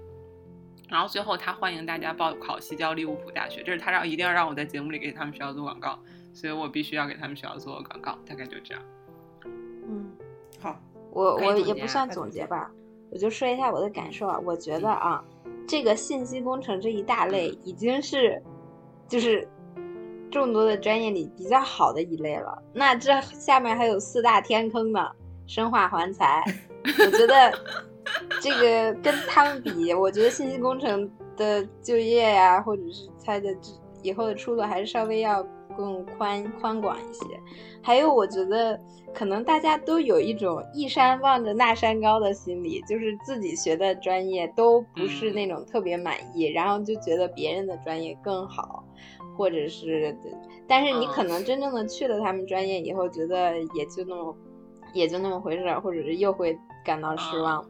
[0.88, 6.00] 然后最后他欢迎大家报考西交利物浦大学，这是他让一定要让我在节目里给他们学校做广告，
[6.34, 8.18] 所以我必须要给他们学校做广告。
[8.26, 8.82] 大概就这样。
[9.44, 10.10] 嗯，
[10.62, 10.82] 好，
[11.12, 12.72] 我我也不算总结吧，
[13.12, 14.40] 我就说一下我的感受啊。
[14.40, 15.22] 我觉得啊，
[15.70, 18.44] 这个信息工程这一大类已经是。
[19.10, 19.50] 就是
[20.30, 22.62] 众多的专业里比较好的一类了。
[22.72, 25.10] 那这下面还有四大天坑呢，
[25.48, 26.44] 生化环材。
[26.86, 27.52] 我觉得
[28.40, 33.50] 这个跟他们比，我觉得信息工程的就业呀，或者是它的
[34.04, 35.44] 以后的出路还是稍微要
[35.76, 37.26] 更宽宽广一些。
[37.82, 38.80] 还有，我觉得
[39.14, 48.84] 可能大家都有一种一山望着那山高的心理，就是自己学的专业都不是那种特别满意，然后就觉得别人的专业更好。
[49.38, 50.14] 或者是，
[50.68, 54.36] 但是你可能真正的去了他们专业以后，觉得也就那么，
[54.94, 57.66] 也就那么回事儿，或者是又会感到失望。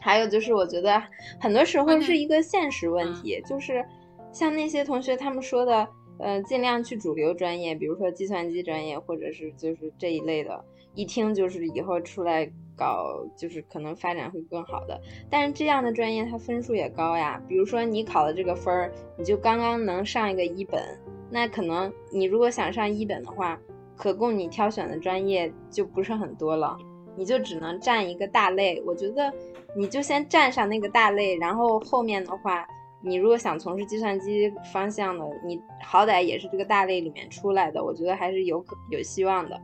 [0.00, 1.02] 还有就是，我觉得
[1.38, 3.84] 很多时候是一个现实问题，就是
[4.32, 5.86] 像那些同学他们说的，
[6.18, 10.64] 呃，尽量去主流专业，比如说计算机专业，或者是就是这一类的，
[10.94, 12.50] 一听就是以后出来。
[12.78, 17.42] 搞就是可能发展会更好的，但是这样的专业它分数也高呀。
[17.48, 20.80] 比如说你考的这个分儿，你就刚刚能上一个一本，
[21.28, 23.58] 那可能你如果想上一本的话，
[23.96, 26.78] 可供你挑选的专业就不是很多了，
[27.16, 28.80] 你就只能占一个大类。
[28.86, 29.34] 我觉得
[29.74, 32.64] 你就先占上那个大类，然后后面的话，
[33.00, 39.60] 你如果想从事计算机方向的，你好歹也是这个大类里面出来的，我觉得还是有可有希望的。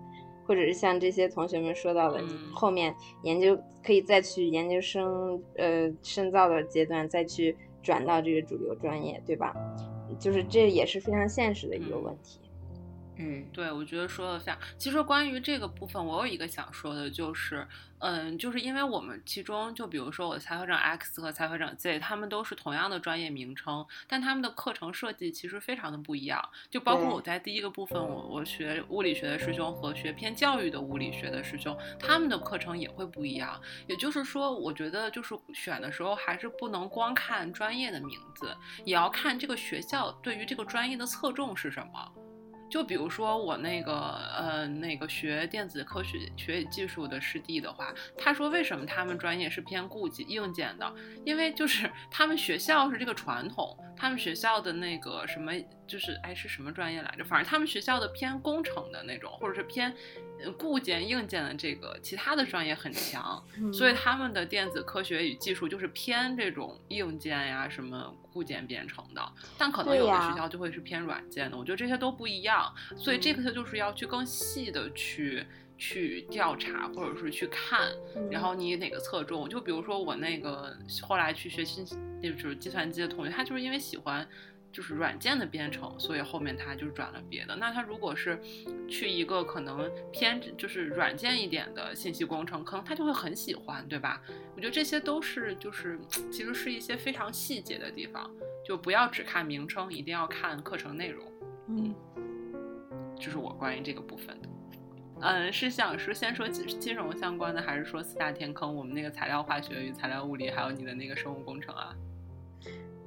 [0.46, 9.54] 或者是像这些同学们说到的，你后面研究可以再去研究生，呃，深造的阶段再去转到这个主流专业，对吧？
[10.18, 12.38] 就是这也是非常现实的一个问题。
[13.16, 14.58] 嗯，对，我觉得说的像。
[14.76, 17.64] 其实关于这个部分，我有一个想说的，就是，
[17.98, 26.42] 嗯，就是因为我们其中，就比如说我采访者 X 和采访者 Z，他们都是同样的专业名称，但他们的课程设计其实非常的不一样。
[26.68, 33.60] 就包括我在第一个部分，我我学物理学的师兄和学偏教育的物理学的师兄，他们的课程也会不一样。
[33.86, 42.12] 也就是说，我觉得就是选的时候，还是不能光看专业的名字，也要看这个学校对于这个专业的侧重是什么。
[42.74, 50.92] 就比如说我那个呃那个学电子科学学技术的师弟的话，他说为什么他们专业是偏固件硬件的？
[51.24, 55.52] 因为就是他们学校是这个传统，他们学校的那个什么
[55.86, 57.24] 就是哎是什么专业来着？
[57.24, 59.94] 反正他们学校的偏工程的那种，或者是偏。
[60.58, 69.22] 固件硬件的这个其他的专业很强，所以他们的电子科学与技术就是偏这种硬件呀，什么固件编程的。
[69.56, 71.56] 但可能有的学校就会是偏软件的。
[71.56, 75.46] 我觉得这些都不一样，所以这个就是要去更细的去
[75.78, 77.88] 去调查或者是去看，
[78.30, 79.48] 然后你哪个侧重。
[79.48, 81.86] 就比如说我那个后来去学信，
[82.20, 84.28] 就是计算机的同学，他就是因为喜欢。
[84.74, 87.54] 就是软件的编程，所以后面他就转了别的。
[87.54, 88.36] 那他如果是
[88.88, 94.20] 去一个可能偏就是软件一点的信息工程，可能他就会很喜欢，对吧？
[94.56, 98.28] 我觉得这些都是就是其实是一些非常细节的地方，
[98.66, 101.24] 就不要只看名称，一定要看课程内容。
[101.68, 101.94] 嗯，
[103.16, 104.48] 这是我关于这个部分的。
[105.20, 108.74] 嗯，是想说先说金金融相关的，还是说四大天坑？
[108.74, 111.94] 我们那个材料化学与材料物理，还有你的那个生物工程啊？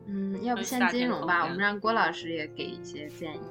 [0.07, 3.41] 嗯，要不先金融吧，我们让郭老师也给一些建议。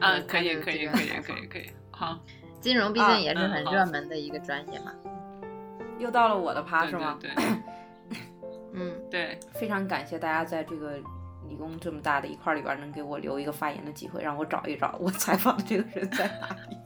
[0.00, 1.70] 啊，可以，可以，可以，可以，可以。
[1.90, 2.18] 好，
[2.60, 4.92] 金融毕竟也是很热门的一个专业嘛。
[5.98, 7.18] 又到了我的趴是吗？
[7.20, 7.30] 对。
[8.74, 9.38] 嗯，对。
[9.54, 10.96] 非常感谢大家在这个
[11.48, 16.76] 理工这么大的一块里边能给我留一个发言的机会，让我找一找我采访的这个人在哪里。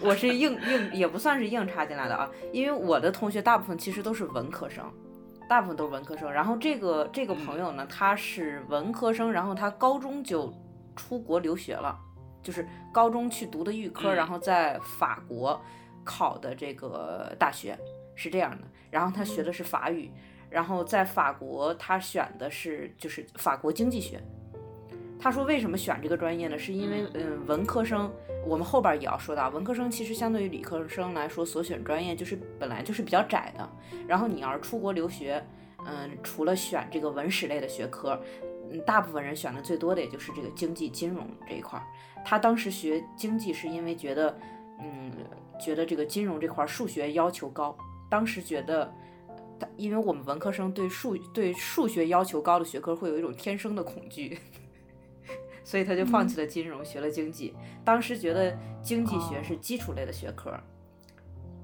[0.00, 4.84] 我是硬硬也不算是硬插进来的啊，因为我的同学大部分其实都是文科生，
[5.48, 6.30] 大部分都是文科生。
[6.30, 10.52] 然后这个这个朋友呢，他是文科生，然后他高中就
[10.96, 11.98] 出国留学了，
[12.42, 15.60] 就是高中去读的预科，然后在法国
[16.04, 17.78] 考的这个大学
[18.14, 18.66] 是这样的。
[18.90, 20.10] 然后他学的是法语，
[20.50, 24.22] 然后在法国他选的是就是法国经济学。
[25.22, 26.58] 他说为什么选这个专业呢？
[26.58, 28.12] 是因为嗯，文科生，
[28.44, 33.70] 我们后边也要说到，文科生其实相对于理科生来说，所选专业就是本来就是比较窄的。
[34.08, 35.40] 然后你要是出国留学，
[35.86, 38.20] 嗯，除了选这个文史类的学科，
[38.72, 41.80] 嗯，大部分人选的最多的也就是这个经济金融这一块。
[42.24, 44.36] 他当时学经济是因为觉得，
[44.80, 45.12] 嗯，
[45.60, 47.78] 觉得这个金融这块数学要求高。
[48.10, 48.92] 当时觉得，
[49.76, 54.36] 因为我们文科生对数对数学要求高的学科会有一种天生的恐惧。
[55.64, 57.54] 所以他就放弃了金融，学了经济。
[57.84, 60.50] 当时觉得经济学是基础类的学科，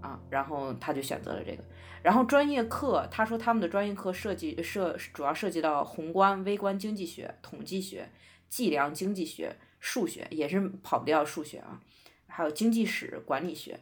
[0.00, 1.64] 啊，然后他就选择了这个。
[2.02, 8.08] 然后专业课，他说他们的专业课设计涉主要涉及到宏观、微观经济学、统计学、
[8.48, 11.80] 计量经济学、数学，也是跑不掉数学啊，
[12.26, 13.80] 还有经济史、管理学。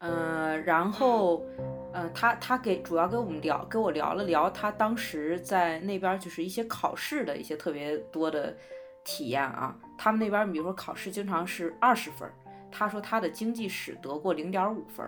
[0.00, 1.44] 嗯，然后，
[1.92, 8.56] 呃，他他给主要跟我们聊，跟我聊了聊他当时在那边就是一些考试的一些特别多的
[9.04, 9.76] 体验啊。
[9.98, 12.28] 他们那边比如说考试经常是二十分，
[12.70, 15.06] 他说他的经济史得过零点五分，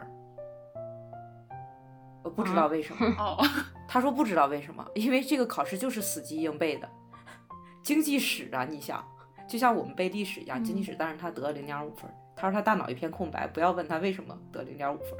[2.22, 3.06] 我不知道为什么。
[3.18, 3.42] 哦，
[3.88, 6.88] 他说不知道为什么，因为这个考试就是死记硬背的
[7.82, 9.02] 经济史啊，你想，
[9.48, 12.08] 就像我们背历史一样，经济史，但是他得了零点五分。
[12.42, 15.16] 他说他大脑一片空白，不要问他为什么得零点五分。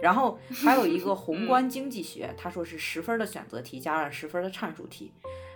[0.00, 5.12] 然后还有一个 宏观经济学，他说是十分的选择题加上十分的阐述题。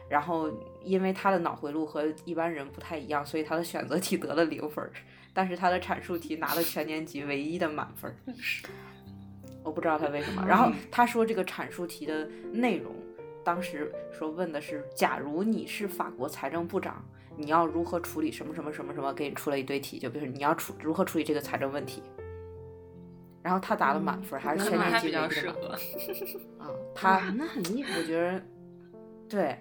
[0.08, 0.48] 然后
[0.84, 4.88] 因为他的脑回路和一般人不太一样，所以他的选择题得了零分，
[5.34, 8.14] 但是他的阐述题拿了全年级唯一的满分。
[9.64, 10.46] 我不知道他为什么。
[10.46, 12.94] 然后他说这个阐述题的内容，
[13.44, 17.04] 当时说问的是，假如你是法国财政部长。
[17.40, 19.12] 你要如何处理什么什么什么什么？
[19.14, 22.02] 给你出了一堆题，就比如说你要处如何处理这个财政问题。
[23.42, 25.68] 然后他答了满分，还是全年级比较适合。
[26.58, 27.98] 啊， 他那很厉害。
[27.98, 28.42] 我觉得，
[29.26, 29.58] 对，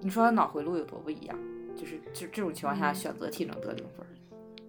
[0.00, 1.36] 你说他脑回路有多不一样？
[1.74, 4.06] 就是就这种情况下，选择题能得零分。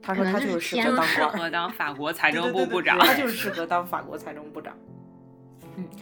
[0.02, 2.98] 他说他就是适合当适合当法国财政部部长。
[2.98, 4.76] 他 就是适合当法国财政部长。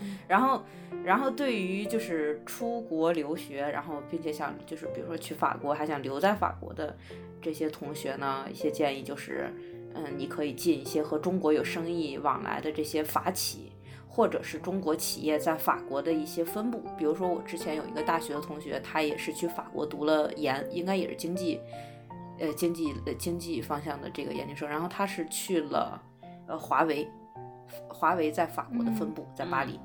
[0.01, 0.63] 嗯，然后。
[1.03, 6.97] 然后对于就是出国留学，然后并且想就是比如说去法国还想留在法国的
[7.41, 9.49] 这些同学呢，一些建议就是，
[9.93, 13.71] 嗯，你可以进一些和中国有生意往来的这些法企，
[14.09, 16.83] 或者是中国企业在法国的一些分部。
[16.97, 21.61] 比如说我之前有一个大学的同学，他也是去法国读了研，应该也是经济，
[22.37, 24.67] 呃，经济呃经济方向的这个研究生。
[24.67, 26.01] 然后他是去了
[26.47, 27.07] 呃华为，
[27.87, 29.79] 华为在法国的分部在巴黎。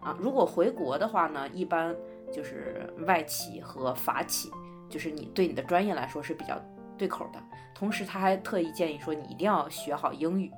[0.00, 1.96] 啊，如果回国的话呢，一般
[2.30, 4.50] 就是外企和法企，
[4.90, 6.60] 就是你对你的专业来说是比较
[6.98, 7.42] 对口的。
[7.74, 10.52] 同时，他还特意建议说，你一定要学好英语，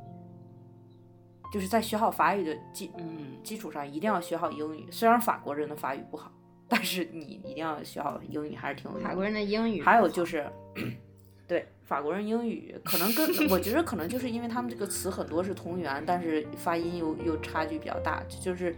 [1.53, 4.91] 就是在学好法语的基嗯基础上，一定要学好英语。
[4.91, 6.33] 虽然法国人的法语不好，
[6.69, 9.07] 但是你一定要学好英语，还是挺有用。
[9.07, 10.45] 法国人的英语还有就是，
[11.47, 18.75] 对法国人英语可能跟我觉得可能就是因为他们这个词很多是同源，但是发音又又差距比较大，就是。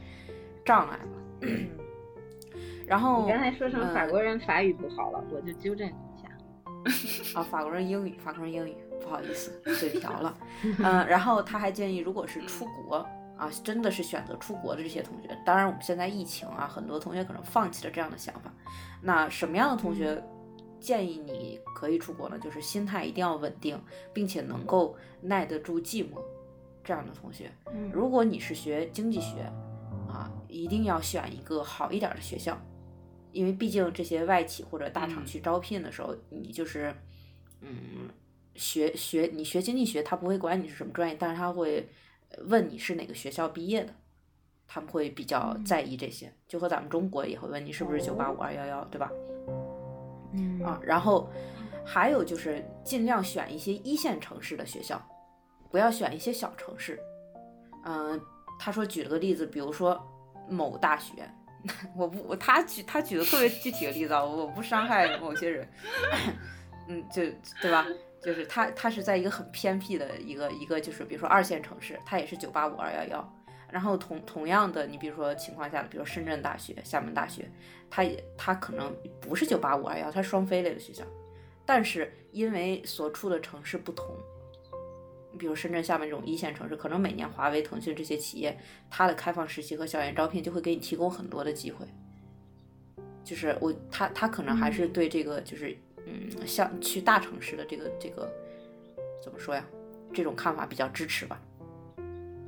[0.64, 1.48] 障碍了，
[2.86, 6.28] 然后你刚才说成法国人法语不好了，我就纠正你一下。
[7.40, 10.36] 啊，法国人英语，法国人英语，不好意思，嘴瓢了。
[10.62, 12.96] 嗯，然后他还建议，如果是出国
[13.38, 18.52] 啊，真的是选择出国的这些同学，当然我们现在疫情啊，很多同学可能放弃了这样的想法。
[19.00, 20.22] 那什么样的同学
[20.80, 22.38] 建议你可以出国呢？
[22.38, 23.80] 就是心态一定要稳定，
[24.12, 26.20] 并且能够耐得住寂寞
[26.82, 27.50] 这样的同学。
[27.92, 29.50] 如果你是学经济学。
[30.08, 32.58] 啊，一定要选一个好一点的学校，
[33.30, 36.94] 因为毕竟这些外企或者大厂去招聘的时候，你就是，
[37.60, 38.08] 嗯，
[38.54, 41.90] 学学你学经济学，他不会管你是什么专业，但是他会
[42.46, 43.94] 问你是哪个学校毕业的，
[44.66, 49.12] 他们会比较在意这些，就和咱们中国也会问你是不是九八五二幺幺，对吧？
[50.32, 51.30] 嗯啊，然后
[51.84, 55.00] 还有就是尽量选一些一线城市的学校，
[55.70, 56.98] 不要选一些小城市，
[57.84, 58.20] 嗯。
[58.60, 59.96] 他说举了个例子，比如说
[60.48, 61.12] 某大学，
[61.96, 65.68] 我不他举他举的特别具体的例子啊，我不伤害某些人，
[66.88, 67.22] 嗯，就
[67.62, 67.86] 对吧？
[68.20, 73.32] 就是他他是在一个很偏僻的一个一个就是比如说二线城市，他也是九八五二幺幺，
[73.70, 77.50] 然后同同样的，你比如说情况下，比如深圳大学、厦门大学，
[77.90, 81.04] 它也它可能不是九八五二幺，它双非类的学校，
[81.66, 84.06] 但是因为所处的城市不同。
[85.38, 88.58] 比如深圳、厦门这种一线城市，可能每年华为、腾讯这些企业，
[88.90, 91.86] 它的开放实习和校园招聘就会给你提供很多的机会。
[93.22, 98.28] 就是我他他可能还是对这个就是嗯，像去大城市的这个这个
[99.22, 99.64] 怎么说呀？
[100.12, 101.40] 这种看法比较支持吧。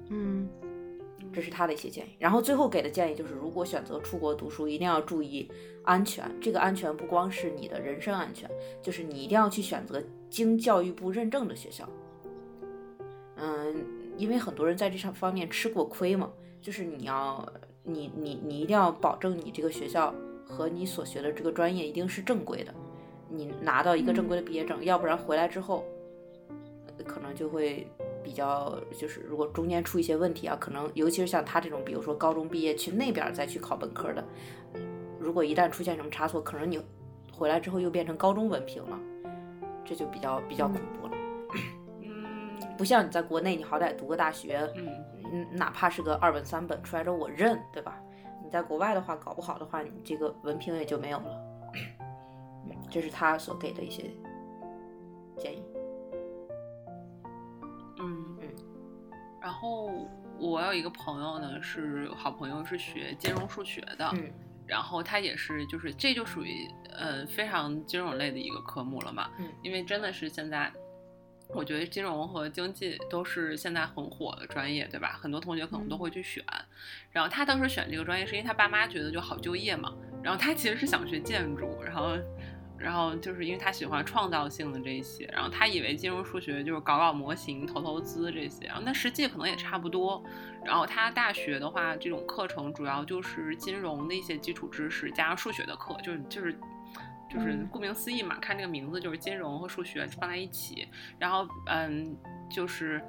[0.09, 0.49] 嗯，
[1.33, 2.11] 这是他的一些建议。
[2.19, 5.51] 然后最后给的建议就是，如果选择出国读书，一定要注意
[5.85, 6.25] 安全。
[6.41, 8.51] 这个安全不光是你的人身安全，
[8.83, 11.89] 就是你一定要去选择经教育部认证的学校。
[13.37, 13.85] 嗯，
[14.17, 17.47] 因为很多人在这上方面吃过亏嘛，就是你要
[17.83, 20.15] 你你你一定要保证你这个学校。
[20.53, 22.75] 和你所学的这个专业一定是正规的，
[23.29, 25.85] 你拿到一个正规的毕业证，要不然回来之后，
[27.07, 27.87] 可能就会
[28.23, 34.25] 比较就是，如果中间出一些问题啊，可能尤其是像他这种，比如说高中毕业去那边再去考本科的，
[35.19, 36.81] 如果一旦出现什么差错，可能你
[37.33, 38.99] 回来之后又变成高中文凭了，
[39.85, 41.13] 这就比较比较恐怖了。
[42.03, 44.69] 嗯， 不像你在国内，你好歹读个大学，
[45.33, 48.01] 嗯，哪怕是个二本三本出来之后我认，对吧？
[48.45, 51.43] 你在国外的话，搞不好的话，你这个文凭也就没有了。
[52.91, 54.11] 这是他所给的一些
[55.39, 55.63] 建议。
[58.01, 58.49] 嗯嗯。
[59.41, 64.11] 然后我有一个朋友呢，是好朋友，是学金融数学的。
[64.15, 64.31] 嗯。
[64.67, 69.31] 然后他也是，就是这就属于呃非常金融类的一个科目了嘛。
[69.39, 69.49] 嗯。
[69.63, 70.73] 因为真的是现在。
[71.53, 75.19] 我觉得金融和经济都是现在很火的专业，对吧？
[75.21, 76.45] 很多同学可能都会去选。
[77.11, 79.93] 然后他当时选这个专业，是因为他爸妈觉得就好就业嘛。
[80.23, 82.17] 然后他其实是想学建筑，然后，
[82.81, 85.27] 然后就是因为他喜欢创造性的这些。
[85.27, 90.23] 然后他以为金融数学就是搞搞模型、投投资这些，然后那实际可能也差不多。
[90.65, 96.59] 然后他大学的话，这种课程主要就是金融的一些基础知识加上数学的课，就是就是。
[97.33, 102.17] 就是顾名思义嘛，看这个名字就是金融和数学放在一起，然后嗯，
[102.51, 103.01] 就是。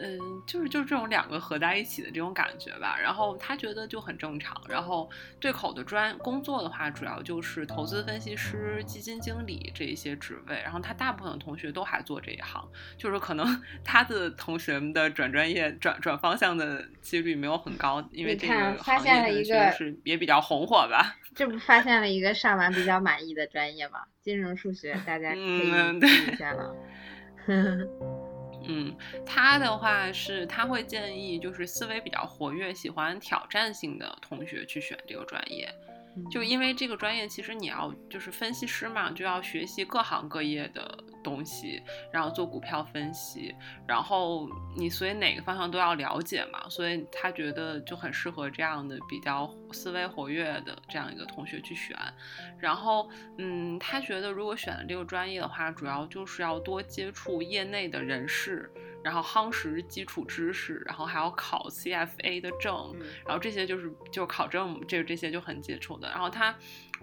[0.00, 2.96] 嗯，就是就是这种两个合在一起的这种感觉吧。
[2.98, 4.60] 然后他觉得就很正常。
[4.68, 10.60] 然后对口的专工作的话，主要就是投资分析师、基金经理这一些职位。
[10.62, 13.46] 然后他大部分的同学都还做这一行，就是可能
[13.84, 21.16] 他的同学们的转专业、转转方向的几率没有很高，因为这个行业是也比较红火吧。
[21.34, 24.00] 这不发现了一个上完比较满意的专业吗？
[24.20, 25.70] 金融数学，大家可以
[26.00, 26.74] 听一下了。
[27.46, 27.88] 嗯，
[28.72, 28.96] 嗯
[29.26, 35.68] 他的话是他会建议，就是思维比较活跃、喜欢挑战性的同学去选这个专业。
[36.30, 43.54] 就因为这个专业，其实你要就是分析师嘛，就要学习各行各业的东西，然后做股票分析，
[43.86, 51.96] 然后你所以哪个方向都要了解嘛，所以他觉得就很适合这样的比较思维活跃的这样一个同学去选。
[52.58, 53.08] 然后，
[53.38, 58.70] 嗯，他觉得如果选了这个专业的话，主要就是要多接触业内的人士。
[59.02, 62.94] 然后夯实基础知识，然后还要考 CFA 的证，
[63.24, 66.08] 然后这些就是就考证，这这些就很基础的。
[66.08, 66.54] 然后他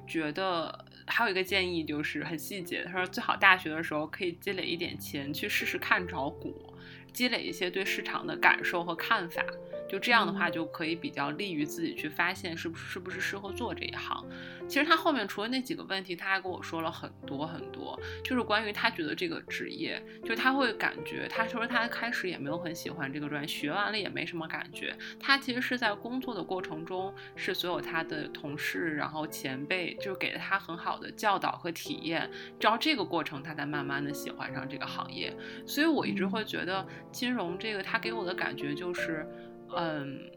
[0.07, 6.73] 觉得还有一个建议就是很细节，他说最好大学的时候可以积累一点钱去试试看炒股，
[7.17, 9.43] 积累一些对市场的感受和看法。
[9.89, 14.23] 就这样的话，就可以比较利于自己去发现是不是是不是适合做这一行。
[14.67, 24.93] 其实他后面除了那几个问题，他还跟我说了很多很多，就是关于他觉得这个职业，就他会感觉，他说他开始也没有很喜欢这个专业，学完了也没什么感觉。
[25.17, 32.29] 他其实是在工作的过程中，是所有他的同事，然后前辈，就给了他很好的教导和体验。
[32.59, 35.33] 直到这个过程，他才慢慢的喜欢上这个行业。
[35.65, 36.85] 所以我一直会觉得
[37.17, 39.27] 金融这个，它给我的感觉就是。
[39.75, 40.31] 嗯，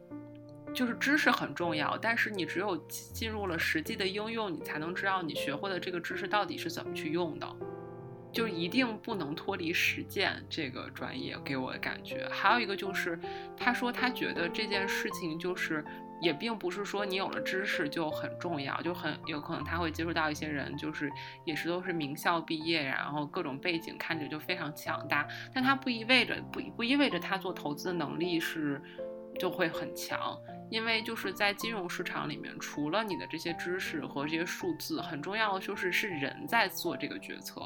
[0.74, 7.46] 就是知识很重要，但是你只有进入了实际的应用，你才能知道你学会的这个知识到底是怎么去用的，
[8.32, 12.28] 就一定不能脱离实践这个专业给我的感觉。
[12.30, 13.18] 还有一个就是，
[13.56, 15.84] 他说他觉得这件事情就是
[16.20, 21.10] 也并不是说你有了知识就很重要，就很有可能他会接触到一些人，就是
[21.44, 28.80] 也是都是名校毕业，然后各种背景看着就非常强大，但他不意味着不不意味着他做投资的能力是。
[29.38, 30.36] 就会很强，
[30.70, 37.62] 因为就是在金融市场里面，除了你的这些知识和这些数字，很重要的就是是人在做这个决策。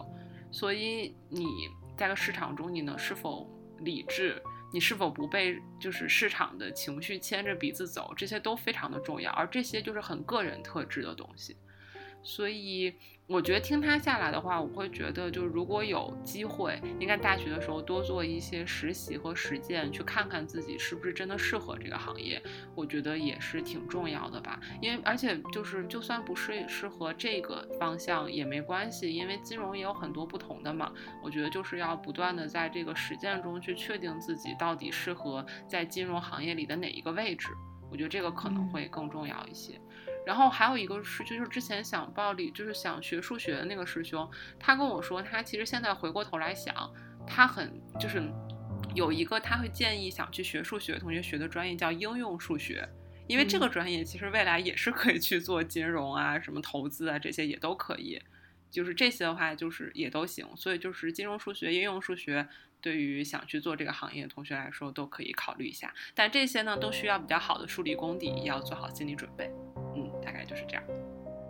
[0.54, 3.50] 所以你在个市场中，你能是否
[3.80, 4.40] 理智，
[4.72, 9.32] 你是否不被就是市场的情绪牵着鼻子走，这些都非常的重要。
[9.32, 11.56] 而这些就是很个人特质的东西。
[12.22, 12.94] 所以。
[13.26, 22.40] 我觉得听他下来的话，我会觉得，就如果有机会，应该大学的时候多做一些实习和实践，去看看自己是不是真的适合这个行业。
[22.74, 24.60] 我觉得也是挺重要的吧。
[24.82, 30.92] 因为而且就是，就算不是适合这个方向也没关系，因为金融也有很多不同的嘛。
[31.22, 37.48] 我觉得就是要不断的在这个实践中去确定自己到底适合在金融行业里的哪一个位置。
[37.90, 39.80] 我觉得这个可能会更重要一些。
[40.26, 46.74] 然后还有一个是，就是之前想报理，就是想学数学的那个师兄，他跟我说，他其实现在回过头来想，
[47.26, 48.22] 他很就是
[48.94, 52.88] 有一个他会建议想去学数学的同学学的专业叫应用数学，
[53.26, 58.20] 因为这个专业其实未来也是可以去做金融啊、什么投资啊这些也都可以，
[58.70, 62.48] 就是这些的话就是也都行，所以就是金融数学、应用数学。
[62.80, 65.90] 对于想去做这个行业的同学来说，都可以考虑一下。
[66.14, 69.50] 但这些呢，都需要比较好的数理功底，要做好心理准备。
[70.24, 70.84] 嗯，大概就是这样。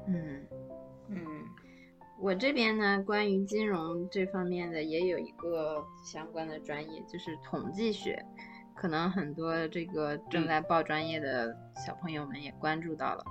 [0.06, 0.46] 嗯
[1.08, 1.20] 嗯，
[2.20, 8.22] 我这边呢，关于金融这方面的也有一个相关的专业，就是统计学。
[8.74, 11.56] 可能很多这个正在报专业的
[11.86, 13.24] 小朋友们也关注到了。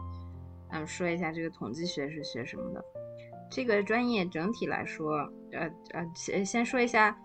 [0.71, 2.83] 那么说一下这个统计学是学什么的？
[3.51, 7.17] 这个专业整体来说，呃呃，先先说一下。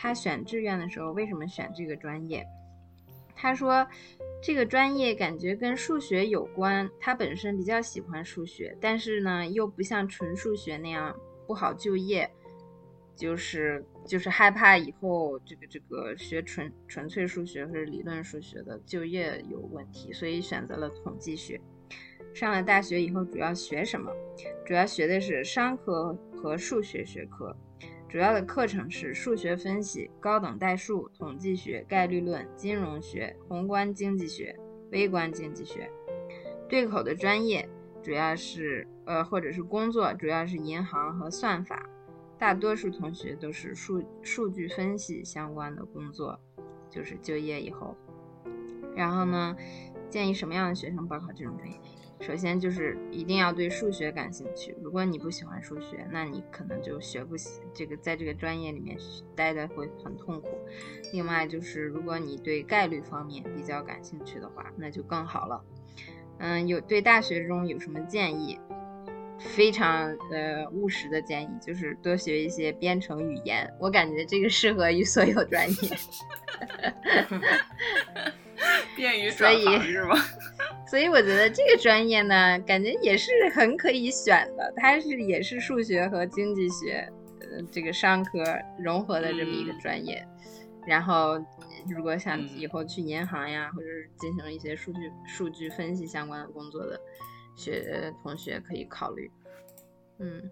[0.00, 2.46] 他选志愿的时候为什么选这个专业？
[3.36, 3.86] 他说，
[4.40, 11.14] 这个专业感觉跟数学有关，他本身比较喜欢数学，但是呢又不像纯数学那样
[11.46, 12.30] 不好就业，
[13.16, 21.60] 就是就是害怕以后这个这个学纯纯粹数学或者理论数学的就业有问题，所以选择了统计学。
[22.32, 24.12] 上了大学以后主要学什么？
[24.64, 27.54] 主要学的是商科和数学学科。
[28.08, 34.58] 主要的课程是数学分析、高等代数、统计学、概率论、金融学、宏观经济学、
[34.90, 35.90] 微观经济学。
[36.68, 37.68] 对口的专业
[38.02, 41.86] 主要是呃，或者是工作主要是银行和算法。
[42.38, 46.40] 大多数同学都是数数据分析相关的工作，
[46.88, 47.94] 就是就业以后。
[48.94, 49.54] 然后呢，
[50.10, 51.76] 建议什么样的学生报考这种专业？
[52.20, 54.76] 首先就是一定要对数学感兴趣。
[54.82, 58.98] 如果你不喜欢数学，那你可能就学不起这个，在这个专业里面
[59.36, 60.48] 待的会很痛苦。
[61.12, 65.64] 另外就是，如果你对概率方面比较感兴趣的话，那就更好了。
[66.38, 68.58] 嗯，有对大学中有什么建议？
[69.38, 73.72] 非常呃务实的建议就是多学一些编程语言。
[73.78, 75.76] 我感觉这个适合于所有专业。
[78.98, 80.16] 便于转行是吗？
[80.90, 84.72] 所以我觉得这个专业呢，感觉也是很可以选的。
[84.76, 87.08] 它是也是数学和经济学，
[87.40, 88.42] 呃，这个商科
[88.78, 90.26] 融合的这么一个专业。
[90.86, 91.38] 然后，
[91.88, 96.98] 如果想以后去银行呀，或者是进行一些数据数据分析相关的工作的
[97.54, 99.30] 学同学可以考虑。
[100.18, 100.50] 嗯，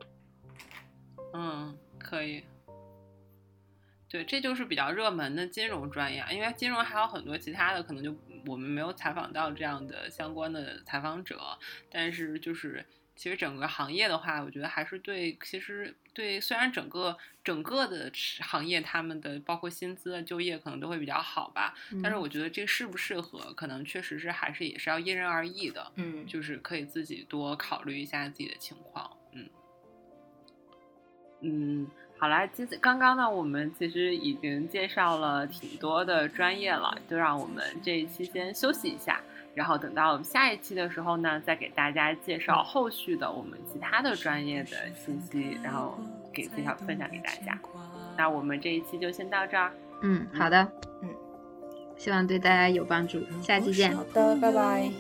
[1.33, 2.45] 嗯，可以。
[4.09, 8.15] 对，这就是比较热门的金融专业，因为金融还有很多其他的，可能就
[8.47, 11.59] 我们没有采访到这样的相关的采访者。
[11.91, 12.85] 但是就是
[13.15, 25.93] 其实整个行业的话，我觉得还是对，其实对，虽然整个整个的行业他们的包括薪资、就业可能都会比较好吧，但是我觉得这适不适合，可能确实是还是也是要因人而异的。
[25.97, 29.11] 嗯，就是可以自己多考虑一下自己的情况。
[29.33, 29.49] 嗯，
[31.41, 31.91] 嗯。
[32.19, 39.21] 好啦，其实刚刚呢，我们其实已经介绍了挺多的专业了，就让我们这一期先休息一下，
[39.55, 45.99] 然后等到下一期的时候呢，再给大家介绍后续的我们其他的专业的信息，然后
[46.33, 47.59] 给介绍分享给大家。
[48.17, 49.71] 那我们这一期就先到这儿。
[50.03, 50.67] 嗯，好的，
[51.03, 51.11] 嗯，
[51.99, 53.95] 希望对大家有帮助，下期见。
[53.95, 54.91] 好的，拜拜。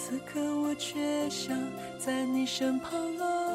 [0.00, 1.58] 此刻我却想
[1.98, 3.47] 在你身旁啊！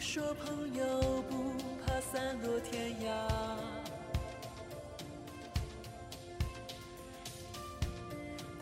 [0.00, 1.52] 说朋友不
[1.84, 3.08] 怕散落天涯，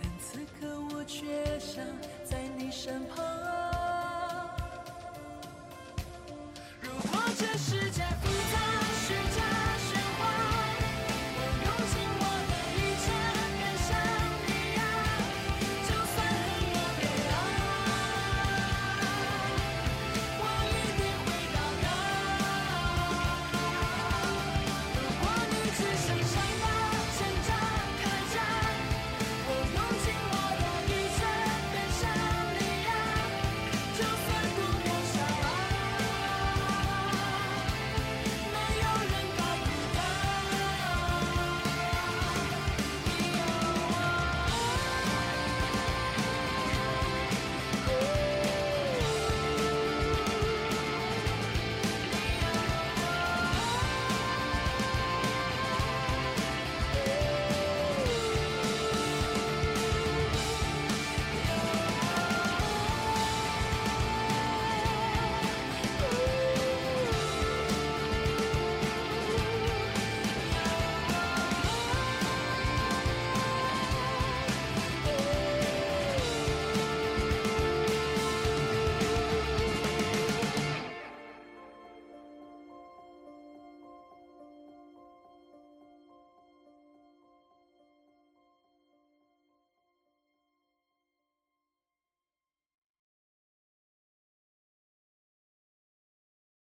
[0.00, 1.84] 但此刻我却想
[2.24, 3.65] 在你身旁。